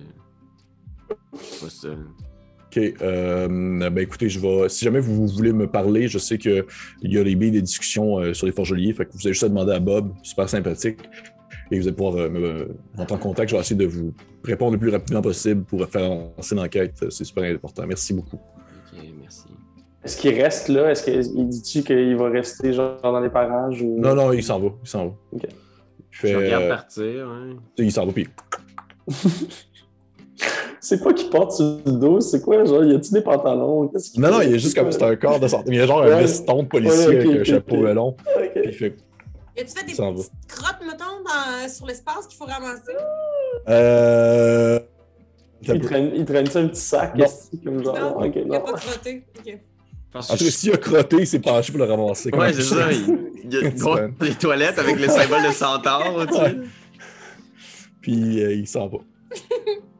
[1.09, 1.89] Pas ça.
[1.89, 2.77] OK.
[3.01, 3.47] euh,
[3.89, 4.69] ben écoutez, je vais.
[4.69, 6.63] Si jamais vous voulez me parler, je sais qu'il
[7.03, 8.93] y a des billes des discussions euh, sur les forgeliers.
[8.93, 10.99] Fait que vous avez juste à demander à Bob, super sympathique.
[11.69, 13.49] Et vous allez pouvoir euh, me rentrer en contact.
[13.49, 16.95] Je vais essayer de vous répondre le plus rapidement possible pour faire avancer l'enquête.
[17.09, 17.85] C'est super important.
[17.87, 18.37] Merci beaucoup.
[18.37, 19.45] Ok, merci.
[20.03, 20.91] Est-ce qu'il reste là?
[20.91, 23.81] Est-ce qu'il dit-tu qu'il va rester genre dans les parages?
[23.81, 23.99] Ou...
[23.99, 24.69] Non, non, il s'en va.
[24.83, 25.13] Il s'en va.
[25.33, 25.47] OK.
[26.11, 27.49] Il fait, Je regarde euh, partir, hein.
[27.77, 28.27] il s'en va, puis
[30.79, 32.19] C'est quoi qui porte sur le dos?
[32.21, 33.87] C'est quoi, genre, y a-tu des pantalons?
[33.89, 34.47] Qu'est-ce Non, non, fait?
[34.49, 35.65] il est juste comme c'est un corps de santé.
[35.71, 37.81] Il y a genre un veston de policier Ouais, avec un chapeau ok.
[37.83, 38.15] melon.
[38.35, 38.51] Ok.
[38.53, 38.95] Puis il fait.
[39.55, 40.11] Et tu fais des va.
[40.11, 42.93] petites crottes, mettons, dans- sur l'espace qu'il faut ramasser?
[43.69, 44.79] Euh.
[45.63, 47.25] Il traîne, il traîne ça un petit sac, Non.
[47.63, 48.65] comme genre, non, ok, il n'a non.
[48.65, 49.23] pas crotté.
[49.37, 49.59] OK.
[50.11, 52.31] Parce En que tout cas, je- s'il a crotté, il s'est penché pour le ramasser.
[52.35, 52.91] Ouais, c'est ça.
[52.91, 54.11] Il, il y a Ouais.
[54.19, 56.57] des toilettes avec le symbole de centaure, tu sais.
[58.01, 58.97] Puis euh, il s'en va.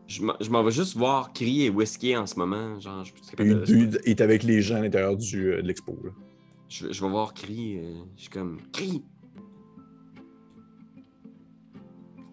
[0.08, 2.78] Je m'en- je m'en vais juste voir crier et whisky en ce moment.
[2.82, 5.62] Genre, je, suis Puis capable de- il est avec les gens à l'intérieur du, euh,
[5.62, 5.97] de l'expo.
[6.04, 6.10] là.
[6.67, 7.80] je, je vais voir crier.
[7.82, 9.04] euh, je suis comme crie.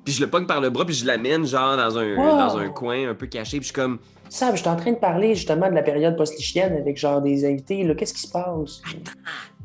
[0.04, 2.38] Puis je le pogne par le bras, puis je l'amène genre dans un, Wow.
[2.38, 3.58] dans un coin un peu caché.
[3.58, 3.98] Puis je suis comme
[4.30, 7.44] Sab, je suis en train de parler justement de la période post-lichienne avec genre des
[7.44, 7.82] invités.
[7.84, 7.94] là.
[7.94, 8.82] Qu'est-ce qui se passe?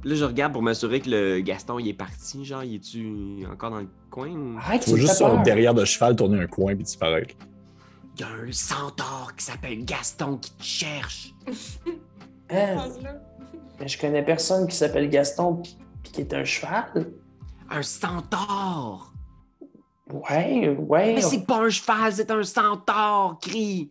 [0.06, 2.44] Là, je regarde pour m'assurer que le Gaston il est parti.
[2.46, 4.30] Genre, il est-tu encore dans le coin?
[4.30, 5.42] ou- Arrête, Tu me juste peur.
[5.44, 7.36] derrière de cheval tourner un coin puis disparaître.
[8.16, 11.34] Il y a un centaure qui s'appelle Gaston qui te cherche.
[12.50, 12.78] Hein?
[13.86, 17.12] Je connais personne qui s'appelle Gaston puis puis qui est un cheval.
[17.70, 19.14] Un centaure!
[20.12, 21.14] Ouais, ouais.
[21.16, 23.40] Mais c'est pas un cheval, c'est un centaure!
[23.42, 23.90] Crie!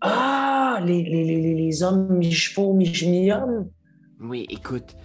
[0.00, 3.68] Ah, les, les, les, les- hommes mi-chevaux, mi-hommes.
[4.20, 4.96] Oui, écoute.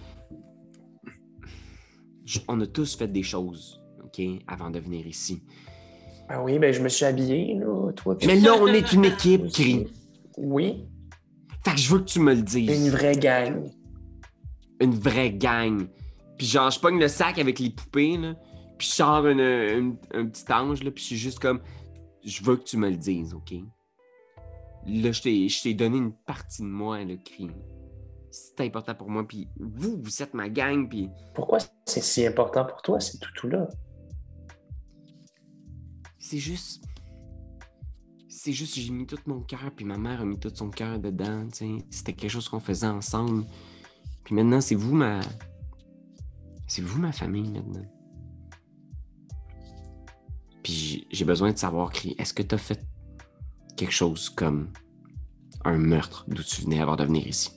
[2.46, 5.42] On a tous fait des choses, OK, avant de venir ici.
[6.28, 8.16] Ah oui, ben je me suis habillé, là, toi.
[8.18, 9.86] puis- Mais là, on est une équipe, Crie.
[10.36, 10.84] Oui,
[11.64, 12.68] Fait que je veux que tu me le dises.
[12.86, 13.64] une vraie gang.
[14.80, 15.88] une vraie gang.
[16.36, 18.34] Puis genre, je pogne le sac avec les poupées, là,
[18.76, 21.60] puis je sors une- une- un petit ange, là, puis je suis juste comme,
[22.24, 23.54] je veux que tu me le dises, OK?
[24.88, 27.50] Là, je t'ai donné une partie de moi, le cri.
[28.30, 32.64] C'est important pour moi, puis vous, vous êtes ma gang, puis Pourquoi c'est si important
[32.64, 33.68] pour toi, ces toutous-là?
[36.18, 36.84] c'est juste...
[38.28, 40.98] C'est juste, j'ai mis tout mon cœur, puis ma mère a mis tout son cœur
[40.98, 41.48] dedans.
[41.90, 43.44] C'était quelque chose qu'on faisait ensemble.
[44.24, 45.20] Puis maintenant, c'est vous ma...
[46.66, 47.84] C'est vous ma famille, maintenant.
[50.62, 52.80] Puis j'ai- besoin de savoir, est-ce que tu as fait
[53.78, 54.68] quelque chose comme
[55.64, 57.50] un meurtre d'où tu venais avant de venir ici?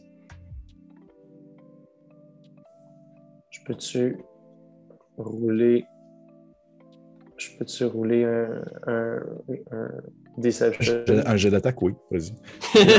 [3.50, 4.18] Je peux-tu
[5.18, 5.86] rouler.
[7.38, 8.62] Je peux-tu rouler un.
[8.88, 9.18] un,
[9.72, 9.90] un
[10.38, 11.04] Deception?
[11.26, 12.32] Un jet d'attaque, oui, vas-y.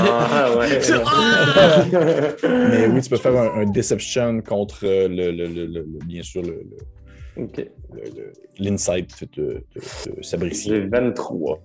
[0.06, 0.80] Ah ouais.
[1.06, 1.84] Ah!
[2.42, 6.04] Mais oui, tu peux faire un, un Deception contre euh, le, le- le- le- le-
[6.06, 7.56] bien sûr le- le- Ok.
[7.94, 10.68] le- le- l'insight de, de, de Sabrici.
[10.68, 11.62] J'ai 23.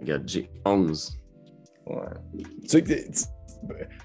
[0.00, 1.18] Regarde, j'ai 11.
[1.86, 1.96] Ouais.
[2.62, 2.92] Tu, sais que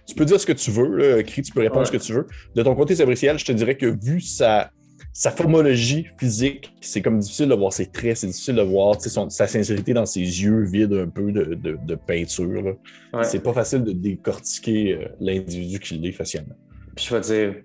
[0.07, 1.85] tu, peux dire ce que tu veux, là, Cri, tu peux répondre Ouais.
[1.85, 2.27] ce que tu veux.
[2.55, 4.71] De ton côté, Sabriciel, je te dirais que vu sa,
[5.13, 9.29] sa formologie physique, c'est comme difficile de voir ses traits, c'est difficile de voir son-
[9.29, 12.75] sa sincérité dans ses yeux vides un peu de, de- de peinture.
[13.13, 13.23] Ouais.
[13.23, 16.55] C'est pas facile de décortiquer euh, l'individu qu'il est facialement.
[16.95, 17.55] Puis je vais dire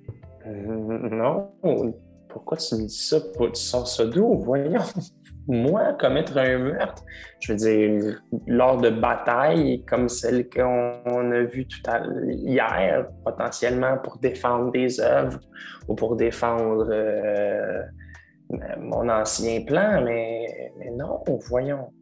[0.46, 1.50] Euh, Non,
[2.28, 3.20] pourquoi tu me dis ça?
[3.20, 4.38] Pourquoi Tu sors ça d'où?
[4.38, 4.80] Voyons.
[5.50, 7.02] Moi, commettre un meurtre,
[7.40, 13.98] je veux dire, lors de batailles comme celle qu'on a vue tout à hier, potentiellement
[13.98, 15.40] pour défendre des œuvres
[15.88, 17.82] ou pour défendre euh,
[18.78, 21.92] mon ancien plan, mais, non, voyons.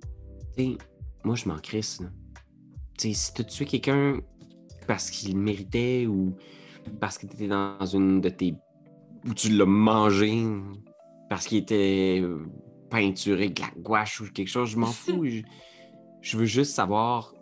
[1.25, 2.03] Moi, je m'en crisse.
[2.03, 2.09] là.
[2.99, 4.19] Tu sais, si tu tué quelqu'un
[4.87, 6.35] parce qu'il méritait ou
[7.01, 8.55] parce que tu étais dans une de tes.
[9.27, 10.35] ou tu l'as mangé
[11.31, 12.23] parce qu'il était
[12.91, 15.25] peinturé avec de la gouache ou quelque chose, je m'en fous.
[15.27, 15.43] je,
[16.21, 17.35] je veux juste savoir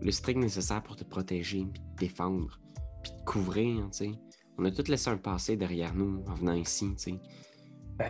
[0.00, 2.58] le strict nécessaire pour te protéger, puis te défendre,
[3.02, 3.88] puis te couvrir.
[4.58, 6.94] On a tout laissé un passé derrière nous en venant ici.
[7.96, 8.08] Ben,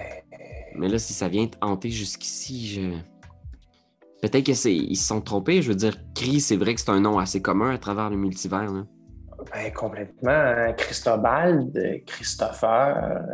[0.76, 2.92] Mais là, si ça vient te hanter jusqu'ici, je.
[4.22, 4.56] Peut-être qu'ils
[4.96, 5.62] se sont trompés.
[5.62, 8.16] Je veux dire, Cri, c'est vrai que c'est un nom assez commun à travers le
[8.16, 8.70] multivers.
[8.70, 8.84] là.
[9.52, 10.30] Ben, complètement.
[10.30, 10.72] hein.
[10.74, 13.24] Christobal, de Christopher,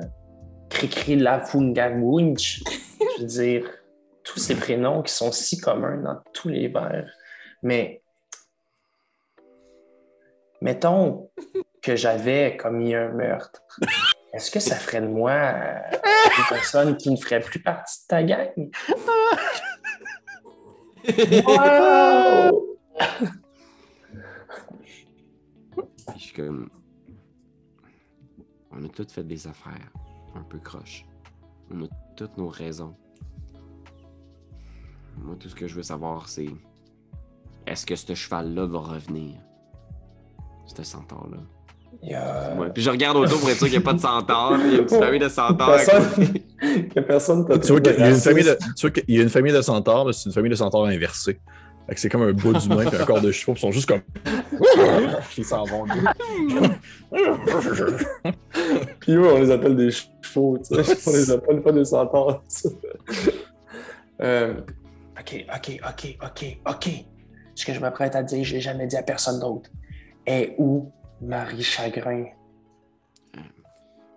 [0.76, 2.62] Cricri Lafungamunch.
[3.16, 3.70] Je veux dire,
[4.22, 7.10] tous ces prénoms qui sont si communs dans tous les vers.
[7.62, 8.02] Mais
[10.60, 11.30] mettons
[11.80, 13.62] que j'avais commis un meurtre.
[14.34, 18.06] Est-ce que ça ferait de moi euh, une personne qui ne ferait plus partie de
[18.08, 18.70] ta gang?
[21.46, 22.76] Wow!
[26.14, 26.68] Je suis comme.
[28.72, 29.90] On a toutes fait des affaires
[30.36, 31.04] un peu croches.
[31.70, 32.94] On a toutes nos raisons.
[35.18, 36.48] Moi, tout ce que je veux savoir, c'est.
[37.66, 39.34] Est-ce que ce cheval-là va revenir?
[40.66, 41.38] Ce centaure-là.
[42.58, 44.56] Ouais, Puis je regarde autour pour être sûr qu'il n'y a pas de centaures.
[44.58, 45.76] Il y a une petite famille de centaures.
[45.76, 46.04] Personne-
[47.48, 49.22] que Tu vois trouvé qu'il y a une famille de, tu vois qu'il y a
[49.22, 51.40] une famille de centaures, mais c'est une famille de centaures inversée.
[51.88, 53.88] Fait que c'est comme un bout d'humain et un corps de chevaux, ils sont juste
[53.88, 54.00] comme.
[55.38, 55.84] Ils s'en vont.
[59.00, 60.96] Puis eux, on les appelle des chevaux, tu sais.
[61.06, 62.42] On les appelle pas des centaures.
[64.22, 64.54] Euh,
[65.20, 66.88] ok, ok, ok, ok, ok.
[67.54, 69.68] Ce que je m'apprête à dire, je l'ai jamais dit à personne d'autre.
[70.26, 72.24] Et où Marie Chagrin?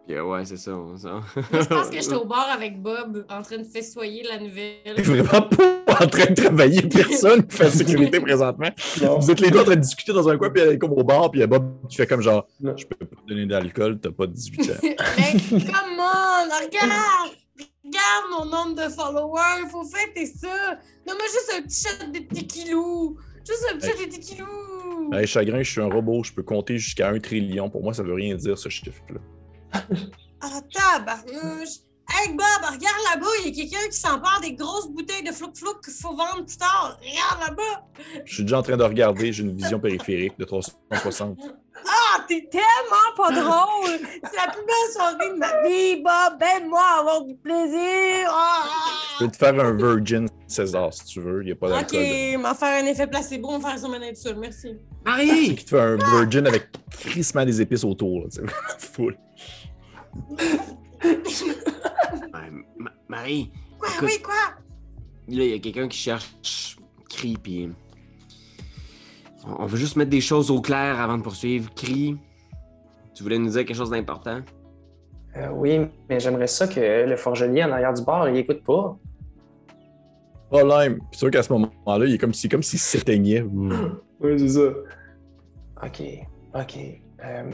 [0.09, 0.71] Ouais, c'est ça.
[0.75, 0.95] on-.
[0.97, 5.01] Je pense que j'étais au bar avec Bob en train de festoyer la nouvelle.
[5.03, 8.69] Vraiment pas en train de travailler, personne qui fait sécurité présentement.
[9.01, 9.19] Non.
[9.19, 10.93] Vous êtes les deux en train de discuter dans un coin, puis elle est comme
[10.93, 12.75] au bar, puis il y a Bob qui fait comme genre, Non.
[12.75, 14.73] je peux pas te donner d'alcool, t'as pas 18 ans.
[14.83, 14.93] Mais
[15.61, 17.31] come on, regarde!
[17.83, 20.77] Regarde mon nombre de followers, faut fêter ça!
[21.07, 23.17] Donne-moi juste un petit shot de tequilou!
[23.47, 25.13] Juste un petit shot de tequilou!
[25.13, 27.69] Hey, chagrin, je suis un robot, je peux compter jusqu'à un trillion.
[27.69, 29.19] Pour moi, ça veut rien dire, ce chiffre-là.
[30.41, 31.79] Ah, tabarnouche!
[32.11, 35.83] Hey Bob, regarde là-bas, il y a quelqu'un qui s'empare des grosses bouteilles de flouk-flouk
[35.83, 36.97] qu'il faut vendre plus tard.
[37.01, 37.83] Regarde là-bas!
[38.25, 41.37] Je suis déjà en train de regarder, j'ai une vision périphérique de 360.
[41.87, 43.99] Ah, t'es tellement pas drôle!
[44.23, 46.41] C'est la plus belle soirée de ma vie, Bob!
[46.57, 48.27] Aide-moi à avoir du plaisir!
[48.29, 48.65] Ah!
[49.19, 51.91] Je peux te faire un Virgin César si tu veux, il n'y a pas Ok,
[51.91, 52.37] d'alcool.
[52.41, 54.75] m'en faire un effet placebo, on va faire ça maintenant tout seul, merci.
[55.05, 55.55] Marie!
[55.55, 58.45] Qui te fait un Virgin avec crissement des épices autour, là, tu sais,
[58.93, 59.17] full.
[62.13, 64.09] Ouais, Ma- Marie, Quoi, Écoute.
[64.09, 64.33] oui, quoi?
[65.27, 66.77] là, il y a quelqu'un qui cherche
[67.09, 67.69] Cri, puis.
[69.45, 71.73] On on veut juste mettre des choses au clair avant de poursuivre.
[71.73, 72.17] Cri,
[73.13, 74.41] tu voulais nous dire quelque chose d'important?
[75.37, 78.97] Euh, oui, mais j'aimerais ça que le forgelier en arrière du bar, il écoute pas.
[80.49, 80.95] Problème.
[80.97, 83.43] Puis c'est sûr qu'à ce moment-là, il est comme si- comme s'il s'éteignait.
[84.21, 84.69] Oui, c'est ça.
[85.85, 86.01] OK,
[86.55, 86.77] OK.
[87.23, 87.51] Euh,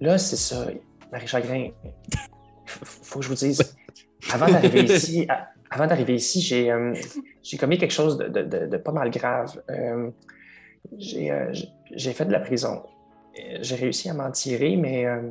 [0.00, 0.66] là, c'est ça.
[1.10, 1.70] Marie Chagrin,
[2.68, 3.76] faut que je vous dise,
[4.32, 6.94] avant d'arriver ici, à- avant d'arriver ici, j'ai euh,
[7.58, 9.60] commis quelque chose de, de- de- de pas mal grave.
[9.70, 10.10] Euh,
[10.96, 11.52] j'ai euh,
[11.94, 12.82] j'ai- fait de la prison.
[13.38, 15.30] Euh, J'ai réussi à m'en tirer, mais euh,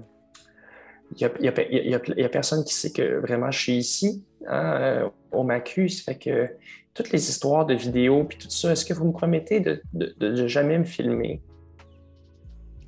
[1.20, 4.24] il n'y a, personne qui sait que vraiment je suis ici.
[4.48, 6.04] hein, euh, on m'accuse.
[6.04, 6.50] Fait que
[6.94, 10.78] toutes les histoires de vidéos puis tout ça, est-ce que vous me promettez de jamais
[10.78, 11.42] me filmer?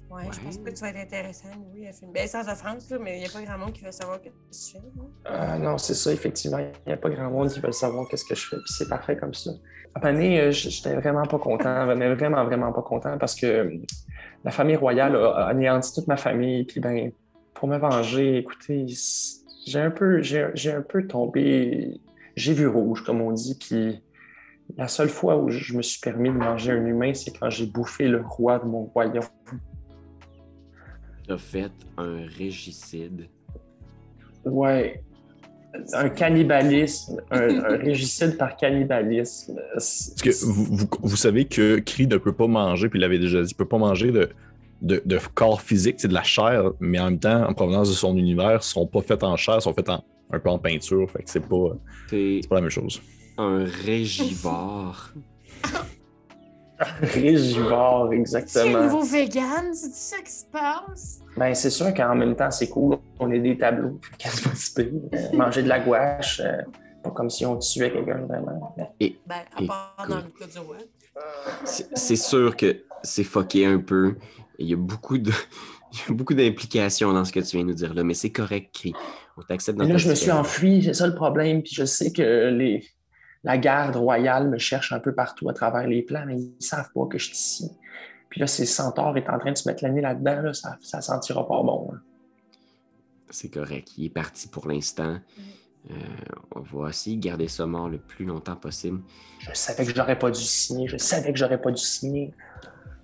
[0.10, 2.14] Ouais, je pense pas que tu vas être intéressant, oui, à filmer.
[2.14, 4.24] Ben, sans offense, là, mais il n'y a pas grand monde qui veut savoir ce
[4.24, 5.32] que tu fais.
[5.32, 6.58] Euh, non, c'est ça, effectivement.
[6.58, 8.90] Il n'y a pas grand monde qui veut savoir qu'est-ce que je fais, puis c'est
[8.90, 9.52] parfait comme ça.
[9.94, 13.78] À donné, euh, j'étais vraiment pas content, mais vraiment, vraiment pas content parce que euh,
[14.44, 17.12] la famille royale a anéanti toute ma famille, puis ben,
[17.54, 18.88] pour me venger, écoutez,
[19.68, 22.02] j'ai un peu, j'ai un peu tombé,
[22.36, 24.02] j'ai vu rouge, comme on dit, puis
[24.78, 27.66] la seule fois où je me suis permis de manger un humain, c'est quand j'ai
[27.66, 29.24] bouffé le roi de mon royaume.
[31.30, 33.28] T'as fait un régicide.
[34.44, 35.04] Ouais.
[35.94, 39.62] Un cannibalisme, un, un régicide par cannibalisme.
[39.74, 43.20] Parce que vous, vous, vous savez que Kree ne peut pas manger, puis il l'avait
[43.20, 44.30] déjà dit, il peut pas manger de,
[44.82, 47.94] de, de corps physique, c'est de la chair, mais en même temps, en provenance de
[47.96, 50.58] son univers, ils sont pas faits en chair, ils sont faits en, un peu en
[50.58, 51.78] peinture, fait que c'est pas,
[52.10, 53.04] c'est pas la même chose.
[53.38, 55.12] un régivore.
[57.02, 58.84] Régivore, C'est exactement.
[58.84, 61.20] nouveau vegan, c'est ça qui se passe?
[61.38, 62.98] Ben, c'est sûr qu'en même temps, c'est cool.
[63.20, 64.00] On est des tableaux.
[64.18, 65.02] Qu'est-ce que c'est pire?
[65.14, 66.62] Euh, Manger de la gouache, euh,
[67.04, 68.74] pas comme si on tuait quelqu'un vraiment.
[68.78, 70.88] Mais Ben, à part dans le cas du web.
[71.66, 74.16] C'est c'est sûr que c'est fucké un peu.
[74.58, 75.32] Il y a beaucoup de.
[75.92, 78.14] Il y a beaucoup d'implications dans ce que tu viens de nous dire là, mais
[78.14, 78.94] c'est correct, Cri.
[79.38, 81.64] On t'accepte dans Mais là, ta je me suis enfui, c'est ça le problème.
[81.64, 82.86] Puis je sais que les...
[83.44, 86.92] la garde royale me cherche un peu partout à travers les plans, mais ils savent
[86.94, 87.72] pas que je suis ici.
[88.30, 90.78] Puis là, si le centaure est en train de se mettre l'année là-dedans, là, ça,
[90.82, 91.92] ça sentira pas bon.
[91.94, 92.00] hein.
[93.30, 93.92] C'est correct.
[93.98, 95.18] Il est parti pour l'instant.
[95.90, 95.94] Euh,
[96.56, 99.02] on va essayer de garder ça mort le plus longtemps possible.
[99.40, 100.88] Je savais que j'aurais pas dû signer.
[100.88, 102.34] Je savais que j'aurais pas dû signer.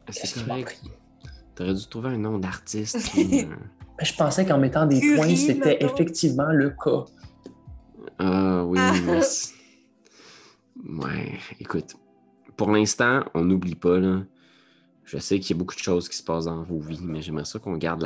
[0.09, 0.65] C'est Qu'est-ce qui m'a correct.
[0.81, 0.91] pris?
[1.55, 2.97] T'aurais dû trouver un nom d'artiste.
[3.11, 3.55] qui, euh,
[3.97, 7.05] Mais je pensais qu'en mettant des Curie, points, c'était effectivement le cas.
[8.19, 9.21] Ah oui, Ah.
[9.21, 9.53] c'est-
[10.87, 11.95] Ouais, écoute.
[12.57, 14.21] Pour l'instant, on n'oublie pas, là.
[15.03, 17.21] Je sais qu'il y a beaucoup de choses qui se passent dans vos vies, mais
[17.21, 18.03] j'aimerais ça qu'on garde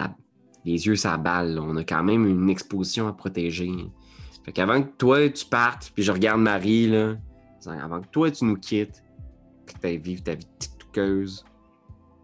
[0.66, 1.58] les yeux sur balle.
[1.60, 3.72] On a quand même une exposition à protéger.
[4.44, 7.16] Fait qu'avant que toi, tu partes, puis je regarde Marie, là,
[7.68, 9.04] avant que toi, tu nous quittes,
[9.66, 11.46] que tu vivre ta vie tiktokeuse,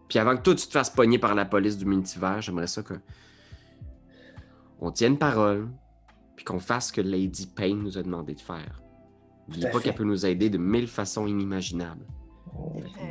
[0.08, 2.82] puis avant que toi, tu te fasses pogner par la police du multivers, j'aimerais ça
[2.82, 2.94] que
[4.80, 5.68] on tienne parole,
[6.34, 8.82] puis qu'on fasse ce que Lady Payne nous a demandé de faire.
[9.48, 12.04] N'oubliez pas qu'elle peut nous aider de mille façons inimaginables.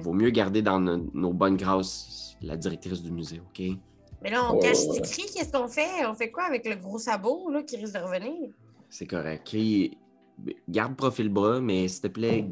[0.01, 3.61] Vaut mieux garder dans no- nos bonnes grâces la directrice du musée, OK?
[4.21, 5.01] Mais là, on cache ouais.
[5.01, 6.05] Tikri, qu'est-ce qu'on fait?
[6.07, 8.49] On fait quoi avec le gros sabot là, qui risque de revenir?
[8.89, 9.53] C'est correct.
[9.53, 9.97] Et
[10.67, 12.47] garde profil bras, mais s'il te plaît,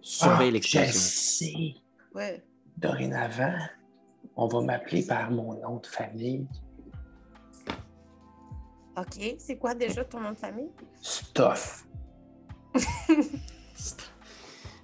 [0.00, 0.92] surveille Ah, Je l'expression.
[1.00, 1.74] sais.
[2.14, 2.42] Ouais.
[2.78, 3.54] Dorénavant,
[4.36, 6.46] on va m'appeler par mon nom de famille.
[8.96, 9.34] OK.
[9.38, 10.70] C'est quoi déjà ton nom de famille?
[11.00, 11.86] Stuff.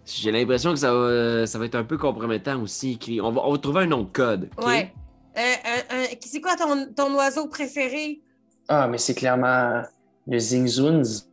[0.06, 2.96] J'ai l'impression que ça va, ça va être un peu compromettant aussi.
[2.98, 3.20] Cri.
[3.20, 4.48] On va, on va trouver un nom de code.
[4.56, 4.66] OK?
[4.66, 4.92] Ouais.
[5.36, 8.20] Euh, euh, euh, c'est quoi ton, ton oiseau préféré?
[8.68, 9.82] Ah, mais c'est clairement
[10.26, 11.28] le Zingzunz.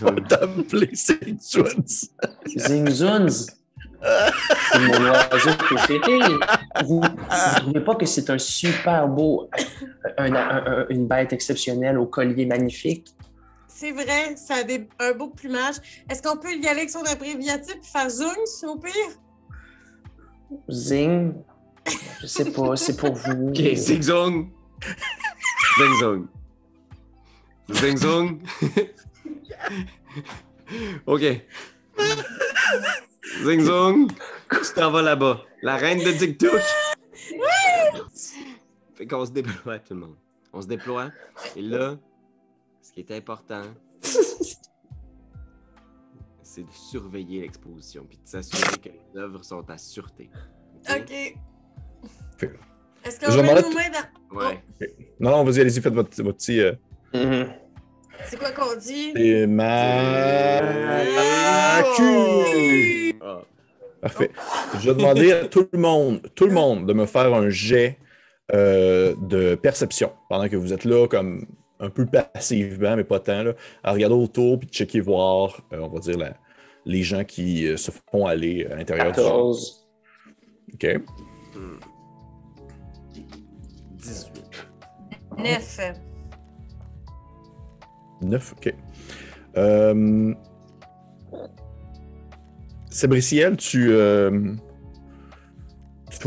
[0.00, 0.22] Ouais.
[0.28, 1.14] T'appeler Saint
[1.50, 2.10] John's.
[2.56, 3.46] Zingzunz.
[4.72, 6.18] C'est mon oiseau préféré.
[6.84, 9.48] Vous ne trouvez pas que c'est un super beau,
[10.18, 13.08] un- un- un- une bête exceptionnelle au collier magnifique?
[13.68, 15.76] C'est vrai, ça a des- un beau plumage.
[16.08, 18.36] Est-ce qu'on peut y aller avec son abréviatif et faire Zung,
[18.68, 18.92] au pire?
[20.70, 21.34] Zing.
[22.20, 23.48] Je sais pas, c'est pour vous.
[23.48, 24.48] OK, Zing Zong.
[25.78, 26.26] Zing Zong.
[27.72, 28.38] Zing Zong.
[31.06, 31.22] OK.
[33.44, 34.10] Zing Zong.
[34.50, 35.42] Tu t'en vas là-bas.
[35.62, 36.60] La reine de TikTok.
[38.94, 40.16] Fait qu'on se déploie, tout le monde.
[40.52, 41.10] On se déploie.
[41.56, 41.96] Et là,
[42.80, 43.62] ce qui est important,
[46.42, 50.30] c'est de surveiller l'exposition puis de s'assurer que les œuvres sont à sûreté.
[50.88, 51.10] OK?
[51.10, 51.34] Est-ce
[53.20, 54.38] Je qu'on vais met nos mains dans...
[54.38, 54.62] Ouais.
[55.20, 56.60] Non, non, vas-y, allez-y, faites votre, votre petit.
[56.60, 56.72] euh,
[57.12, 57.48] Mhm.
[58.26, 59.12] C'est quoi qu'on dit?
[59.14, 60.60] c'est ma.
[61.96, 63.14] cul.
[63.20, 63.42] Ah.
[64.00, 64.30] Parfait.
[64.80, 67.98] Je vais demander à tout le monde, tout le monde, de me faire un jet
[68.52, 71.46] euh, de perception pendant que vous êtes là, comme
[71.80, 73.52] un peu passivement, mais pas tant, là,
[73.82, 76.36] à regarder autour puis de checker voir, euh, on va dire, la-
[76.86, 79.22] les gens qui euh, se font aller à l'intérieur du jeu.
[79.24, 79.88] 14.
[80.74, 80.86] OK.
[83.92, 84.44] 18.
[85.38, 85.80] Neuf.
[88.22, 88.74] 9, OK.
[89.56, 90.34] Euh...
[92.90, 93.92] Sébriciel, tu,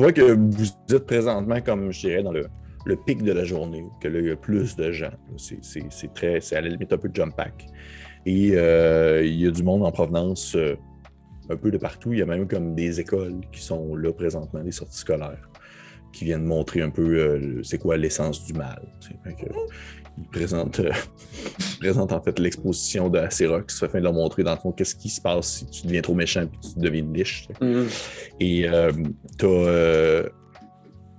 [0.01, 2.47] vois que vous êtes présentement, comme je dirais, dans le,
[2.85, 5.11] le pic de la journée, que là, il y a plus de gens.
[5.37, 7.65] C'est- très, c'est à la limite un peu de jump pack.
[8.25, 10.75] Et euh, il y a du monde en provenance euh,
[11.49, 12.13] un peu de partout.
[12.13, 15.49] Il y a même comme des écoles qui sont là présentement, des sorties scolaires,
[16.11, 18.81] qui viennent montrer un peu euh, c'est quoi l'essence du mal.
[20.17, 20.91] Ils présentent, euh,
[21.73, 24.95] ils présentent en fait l'exposition de Acerox afin de leur montrer dans le fond qu'est-ce
[24.95, 27.47] qui se passe si tu deviens trop méchant et tu deviens une liche.
[27.61, 27.87] Mhm.
[28.39, 28.91] Et euh,
[29.37, 30.29] t'as, euh,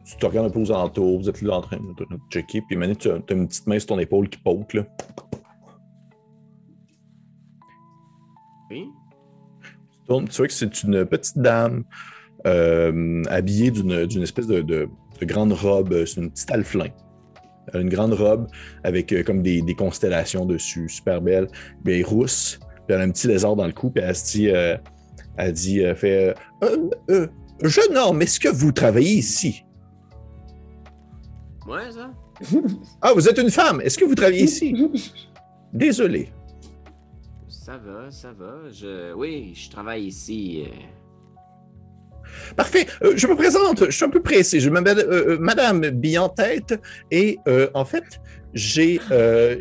[0.04, 2.62] tu te regardes un peu aux alentours, vous êtes là en train de, de checker,
[2.66, 4.74] puis maintenant tu as, t'as une petite main sur ton épaule qui poke.
[4.74, 4.86] Là.
[8.70, 8.86] Oui?
[9.62, 11.84] Tu tournes, tu vois que c'est une petite dame
[12.46, 14.88] euh, habillée d'une, d'une espèce de, de-
[15.20, 16.88] de grande robe, c'est une petite alflin.
[17.72, 18.48] Elle a Une grande robe
[18.84, 21.48] avec euh, comme des, des constellations dessus, super belle.
[21.84, 24.14] Puis elle est rousse, puis elle a un petit lézard dans le cou, puis elle
[24.14, 24.76] se dit, euh,
[25.36, 27.26] elle dit, euh, fait, euh, euh,
[27.62, 29.64] jeune homme, est-ce que vous travaillez ici?
[31.66, 32.10] Ouais, ça?
[33.02, 34.74] Ah, vous êtes une femme, est-ce que vous travaillez ici?
[35.72, 36.32] Désolé.
[37.48, 38.70] Ça va, ça va.
[38.70, 39.12] Je...
[39.12, 40.64] Oui, je travaille ici.
[42.56, 42.86] Parfait.
[43.02, 43.84] Euh, je me présente.
[43.86, 44.60] Je suis un peu pressé.
[44.60, 46.80] Je m'appelle euh, euh, Madame Bille en tête.
[47.10, 48.04] Et euh, en fait,
[48.54, 49.00] j'ai.
[49.10, 49.56] euh,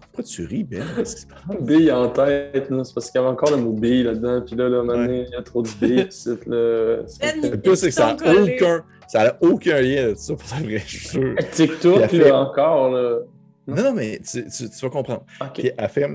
[0.00, 0.82] Pourquoi tu ris, Ben?
[0.96, 1.60] Qu'est-ce qui se passe?
[1.60, 4.42] Bille en tête, là, c'est parce qu'il y avait encore le mot bille là-dedans.
[4.46, 6.06] Puis là, là, maintenant, il y a trop de billes.
[6.10, 10.04] c'est le- c'est- Ben, Le pire, c'est que ça n'a aucun, ça a aucun lien
[10.04, 11.34] avec ça, pour de vrai, je suis sûr.
[11.52, 13.18] TikTok, a fait- là, encore, là.
[13.66, 15.24] Non, non, mais tu, tu- tu vas comprendre.
[15.40, 15.48] OK.
[15.54, 16.08] Puis elle fait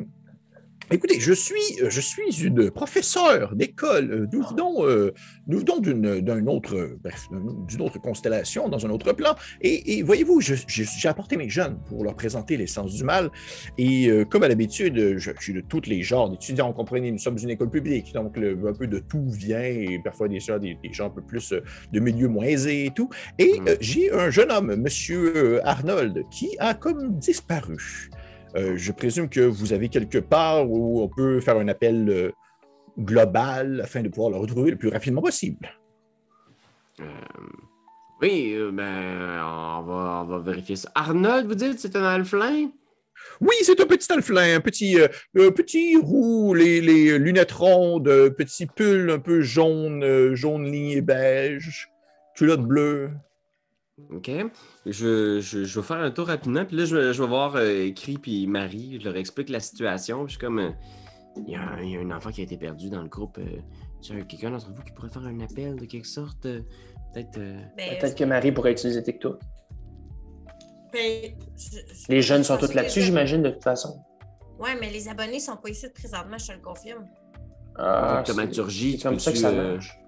[0.92, 4.12] Écoutez, je suis, euh, je suis une professeure d'école.
[4.12, 5.14] Euh, Nous venons, euh,
[5.46, 6.98] nous venons d'une, d'un autre,
[7.68, 9.36] d'une autre constellation, dans un autre plan.
[9.62, 13.30] Et, et voyez-vous, j'ai apporté mes jeunes pour leur présenter l'essence du mal.
[13.78, 16.68] Et euh, comme à l'habitude, je, je suis de tous les genres d'étudiants.
[16.70, 20.00] Vous comprenez, nous sommes une école publique, donc le- un peu de tout vient, et
[20.04, 21.54] parfois des, gens- des, des gens un peu plus
[21.94, 23.10] de milieux moins aisés et tout.
[23.38, 23.68] Et Mm.
[23.68, 28.10] euh, j'ai un jeune homme, Monsieur Arnold, qui a comme disparu.
[28.56, 32.32] Euh, je présume que vous avez quelque part où on peut faire un appel euh,
[32.98, 35.70] global afin de pouvoir le retrouver le plus rapidement possible.
[37.00, 37.04] Euh,
[38.22, 40.92] Oui, ben, on va, on va vérifier ça.
[40.96, 42.70] Arnold, vous dites, c'est un alflin?
[43.42, 48.66] Oui, c'est un petit alflin, un petit, euh, petit roux, les, les lunettes rondes, petit
[48.66, 51.90] pull un peu jaune, euh, jaune ligné beige,
[52.36, 53.12] culotte bleue.
[54.12, 54.32] OK?
[54.86, 56.66] Je, je, je vais faire un tour rapidement.
[56.66, 59.00] Puis là, je, vais- je vais voir euh, Cri puis Marie.
[59.00, 60.26] Je leur explique la situation.
[60.26, 60.60] Puis je suis comme.
[60.60, 60.72] euh,
[61.48, 63.08] il y, a un- il y a un enfant qui a été perdu dans le
[63.10, 63.38] groupe.
[63.38, 63.60] Euh,
[64.02, 66.46] tu as quelqu'un d'entre vous qui pourrait faire un appel de quelque sorte?
[66.46, 66.62] euh,
[67.14, 67.38] Peut-être.
[67.38, 69.40] euh, Ben, Peut-être que Marie pourrait utiliser TikTok.
[70.94, 74.00] ben, je- je- Les jeunes sont tous là-dessus, j'imagine, de toute façon.
[74.60, 77.06] Ouais, mais les abonnés sont pas ici présentement, je te le confirme.
[77.76, 78.34] Ah, c'est
[79.04, 79.99] comme ça que ça euh, marche.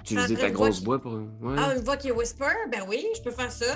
[0.00, 1.12] Utiliser ta une voix grosse qui- voix pour.
[1.12, 1.54] Ouais.
[1.58, 2.44] Ah, une voix qui est whisper?
[2.70, 3.66] Ben oui, je peux faire ça.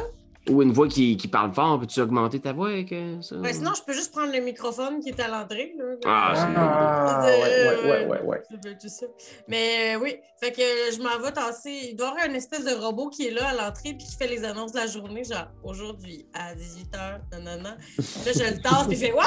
[0.50, 3.36] Ou une voix qui, qui parle fort, peux-tu augmenter ta voix avec euh, ça?
[3.36, 5.72] Ben, sinon, je peux juste prendre le microphone qui est à l'entrée.
[5.78, 5.84] là.
[6.04, 8.76] Ah, c'est Ah, Euh, ouais, ouais, ouais, ouais, ouais.
[8.86, 9.06] Ça.
[9.48, 10.60] Mais euh, oui, fait que
[10.94, 11.88] je m'en vais tasser.
[11.92, 14.16] Il doit y avoir une espèce de robot qui est là à l'entrée puis qui
[14.18, 17.70] fait les annonces de la journée, genre aujourd'hui à 18h, nanana.
[17.70, 19.24] Là, je le tasse puis il fait Waouh!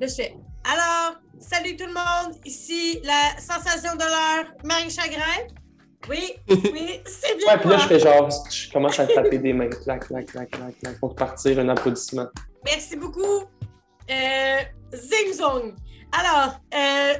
[0.00, 0.34] Là, je fais
[0.64, 5.20] Alors, salut tout le monde, ici la sensation de l'heure, Marie Chagrin.
[6.08, 7.46] Oui, oui, c'est bien.
[7.48, 9.68] Ouais, puis là, je fais genre, je commence à taper des mains.
[9.68, 12.26] Clac, clac, clac, clac, clac, pour partir un applaudissement.
[12.64, 13.44] Merci beaucoup.
[14.10, 14.58] Euh,
[14.94, 15.74] Zing Zong.
[16.12, 17.14] Alors, euh,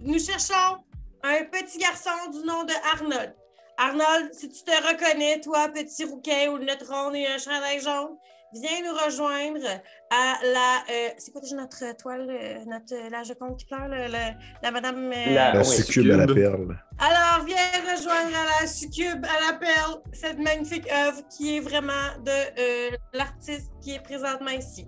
[0.00, 0.78] nous cherchons
[1.22, 3.34] un petit garçon du nom de Arnold.
[3.76, 8.16] Arnold, si tu te reconnais, toi, petit rouquin ou lunettes rondes et un chandail jaune,
[8.54, 9.66] viens nous rejoindre
[10.10, 10.84] à la.
[10.90, 14.70] euh, c'est quoi déjà notre toile, euh, notre, la Joconde qui pleure, le- le- la
[14.70, 15.12] madame.
[15.12, 16.76] euh, La- La oui, succube à la perle.
[16.98, 17.56] alors, viens
[17.94, 22.30] rejoindre à la succube, à la perle, cette magnifique œuvre qui est vraiment de
[22.60, 24.86] euh, l'artiste qui est présentement ici.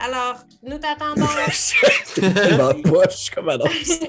[0.00, 1.26] Alors, nous t'attendons.
[1.52, 4.00] C'est tellement poche comme annonce.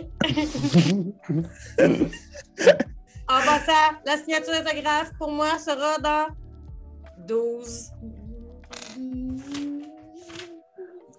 [3.30, 6.28] en passant, la signature d'autographe pour moi sera dans
[7.28, 7.92] 12.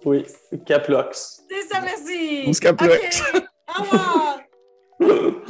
[0.05, 0.23] Oui,
[0.65, 1.41] Caplox.
[1.49, 2.45] C'est ça, merci.
[2.45, 3.21] 12 caplox.
[3.33, 3.43] OK.
[3.67, 4.39] Au revoir.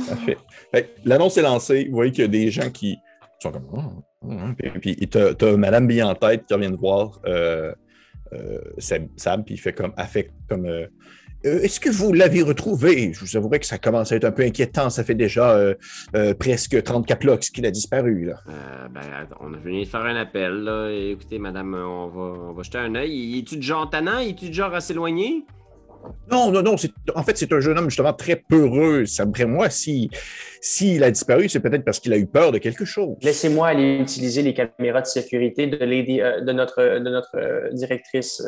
[0.07, 0.37] Parfait.
[0.71, 1.85] Fait que L'annonce est lancée.
[1.89, 2.97] Vous voyez qu'il y a des gens qui
[3.39, 3.67] sont comme.
[3.73, 4.79] Oh, oh, oh.
[4.81, 7.73] Puis, t'as, t'as Madame Bille en tête qui revient de voir euh,
[8.33, 9.93] euh, Sam, Sam, puis il fait comme.
[9.97, 10.65] Elle fait comme.
[10.65, 10.87] euh,
[11.45, 13.13] Euh, Est-ce que vous l'avez retrouvé?
[13.13, 14.89] Je vous avouerai que ça commence à être un peu inquiétant.
[14.89, 15.75] Ça fait déjà euh,
[16.15, 18.25] euh, presque 30 caplox qu'il a disparu.
[18.25, 18.39] Là.
[18.49, 19.01] Euh, ben,
[19.39, 20.67] on a venu faire un appel.
[21.11, 23.39] Écoutez, madame, on va, on va jeter un œil.
[23.39, 24.19] Es-tu de genre tannant?
[24.19, 25.45] Es-tu de genre à s'éloigner?
[26.31, 26.75] Non, non, non.
[27.15, 29.05] En fait, c'est un jeune homme justement très peureux.
[29.05, 30.09] Ça me moi, si
[30.61, 33.15] s'il a disparu, c'est peut-être parce qu'il a eu peur de quelque chose.
[33.21, 37.69] Laissez-moi aller utiliser les caméras de sécurité de, Lady, euh, de notre, de notre euh,
[37.71, 38.41] directrice.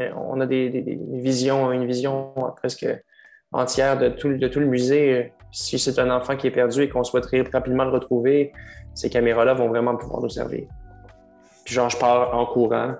[0.00, 2.86] Euh, on a des, des- des visions, une vision presque
[3.52, 5.32] entière de tout, le- de tout le musée.
[5.50, 8.52] Si c'est un enfant qui est perdu et qu'on souhaiterait rapidement le retrouver,
[8.94, 10.66] ces caméras-là vont vraiment pouvoir nous servir.
[11.64, 12.94] Puis genre, je pars en courant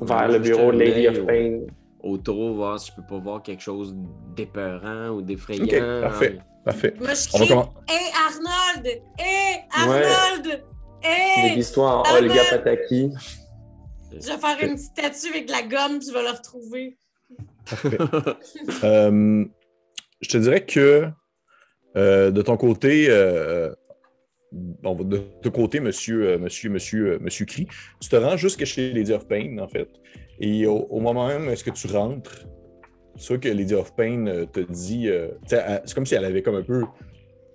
[0.00, 1.60] vers le bureau de Lady of Pain.
[2.04, 3.96] Autour, voir si je peux pas voir quelque chose
[4.36, 5.64] d'épeurant ou d'effrayant.
[5.64, 6.38] Ok, parfait.
[6.62, 6.94] Parfait.
[6.98, 7.44] Moi, je crie.
[7.48, 8.86] Hé Arnold!
[9.18, 10.64] Hé Arnold!
[11.02, 11.48] Hé!
[11.48, 12.42] Déguise-toi en Ah Olga!
[12.50, 13.10] Pataki.
[14.12, 16.98] Je vais faire une petite statue avec de la gomme, puis je vais le retrouver.
[18.84, 19.44] Euh,
[20.20, 21.08] je te dirais que
[21.96, 23.72] euh, de ton côté, euh,
[24.52, 27.66] bon, de ton côté, monsieur, euh, monsieur, monsieur, euh, monsieur Cri,
[28.00, 29.88] tu te rends jusque chez Lady of Pain, en fait.
[30.40, 32.46] Et au, au moment même, est-ce que tu rentres?
[33.16, 35.08] C'est sûr que Lady of Pain euh, te dit.
[35.08, 36.84] euh, c'est comme si elle avait comme un peu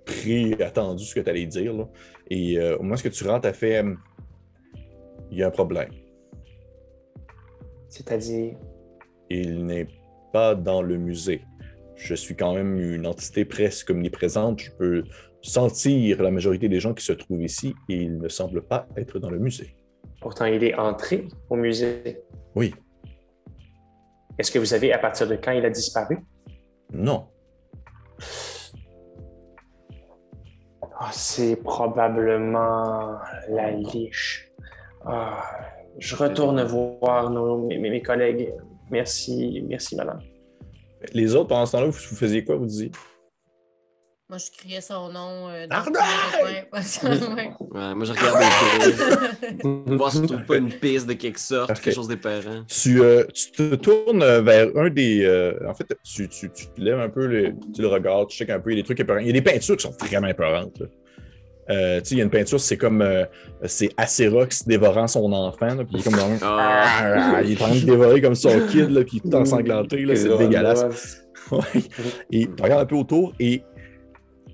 [0.06, 1.74] pré-attendu ce que tu allais dire.
[1.74, 1.88] là.
[2.30, 3.98] Et euh, au moment où tu rentres, elle fait hum,
[5.30, 5.90] Il y a un problème.
[7.88, 8.56] C'est-à-dire,
[9.28, 9.88] il n'est
[10.32, 11.42] pas dans le musée.
[11.96, 14.60] Je suis quand même une entité presque omniprésente.
[14.60, 15.04] Je peux
[15.42, 19.18] sentir la majorité des gens qui se trouvent ici et il ne semble pas être
[19.18, 19.74] dans le musée.
[20.20, 22.20] pourtant, il est entré au musée.
[22.54, 22.74] Oui,
[24.38, 26.18] Est-ce que vous savez à partir de quand il a disparu?
[26.92, 27.26] non.
[31.02, 34.50] Ah, c'est probablement la liche.
[35.04, 35.42] Ah,
[35.98, 38.52] je retourne voir nos- mes, mes- mes collègues.
[38.90, 40.20] Merci, merci, madame.
[41.14, 42.90] Les autres, pendant ce temps-là, vous, vous faisiez quoi, vous disiez?
[44.30, 45.48] Moi, je criais son nom.
[45.48, 45.90] Euh, dans le.
[47.74, 47.94] Ouais.
[47.94, 48.42] Moi, je regarde
[49.64, 49.96] autour.
[49.96, 51.82] voir si je trouve pas une piste de quelque sorte, Parfait.
[51.82, 52.62] quelque chose d'épeurant.
[52.68, 55.24] Tu, euh, tu te tournes vers un des.
[55.24, 58.36] euh, en fait, tu, tu, tu te lèves un peu, le, tu le regardes, tu
[58.38, 59.18] checkes un peu, il y a des trucs épeurants.
[59.18, 60.80] Il y a des peintures qui sont vraiment épeurantes.
[61.68, 63.02] Euh, tu sais, il y a une peinture, c'est comme.
[63.02, 63.24] euh,
[63.64, 66.38] c'est Acérox dévorant son enfant, là, puis il est comme dans.
[66.42, 69.30] Ah, Ah, il est en train de dévorer comme son kid, là, puis il est
[69.30, 71.22] tout ensanglanté, là, c'est dégueulasse.
[71.50, 71.58] Ouais.
[72.30, 73.62] Et tu regardes un peu autour et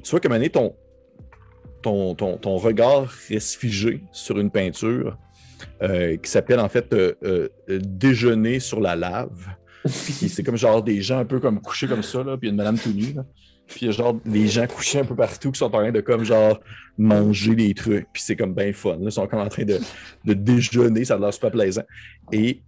[0.07, 0.75] tu vois que Mané, ton,
[1.83, 5.19] ton, ton, ton regard reste figé sur une peinture
[5.83, 9.47] euh, qui s'appelle en fait euh, euh, Déjeuner sur la lave.
[9.87, 12.79] C'est comme genre des gens un peu comme couchés comme ça, là, puis une madame
[12.79, 13.13] tout nue.
[13.15, 13.25] là.
[13.69, 15.93] Puis il y a genre des gens couchés un peu partout qui sont en train
[15.93, 16.61] de comme genre
[16.99, 18.07] manger des trucs.
[18.13, 18.93] Puis c'est comme bien fun.
[18.97, 18.99] là.
[19.03, 19.79] Ils sont comme en train de,
[20.25, 21.83] de déjeuner, ça l'air super plaisant.
[22.33, 22.63] Et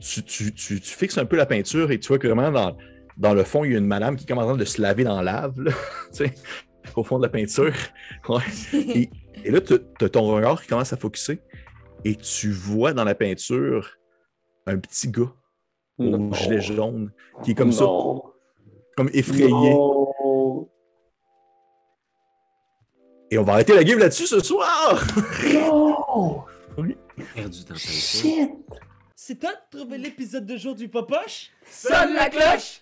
[0.00, 2.76] tu, tu- tu- tu fixes un peu la peinture et tu vois que vraiment dans,
[3.22, 4.82] dans le fond, il y a une madame qui est comme en train de se
[4.82, 5.70] laver dans la lave, là,
[6.12, 6.34] tu sais,
[6.96, 7.72] au fond de la peinture.
[8.28, 8.42] Ouais.
[8.72, 9.10] Et,
[9.44, 11.40] et là, tu as ton regard qui commence à focuser
[12.04, 13.96] et tu vois dans la peinture
[14.66, 15.32] un petit gars
[15.98, 16.32] au Non.
[16.32, 17.12] gilet jaune
[17.42, 17.84] qui est comme ça,
[18.96, 19.48] comme effrayé.
[19.70, 20.68] Non.
[23.30, 25.02] Et on va arrêter la game là-dessus ce soir!
[25.54, 26.44] Non.
[27.34, 28.50] Perdu dans ta Shit.
[29.16, 31.50] C'est toi de trouver l'épisode de jour du Popoche?
[31.66, 32.81] Sonne la cloche!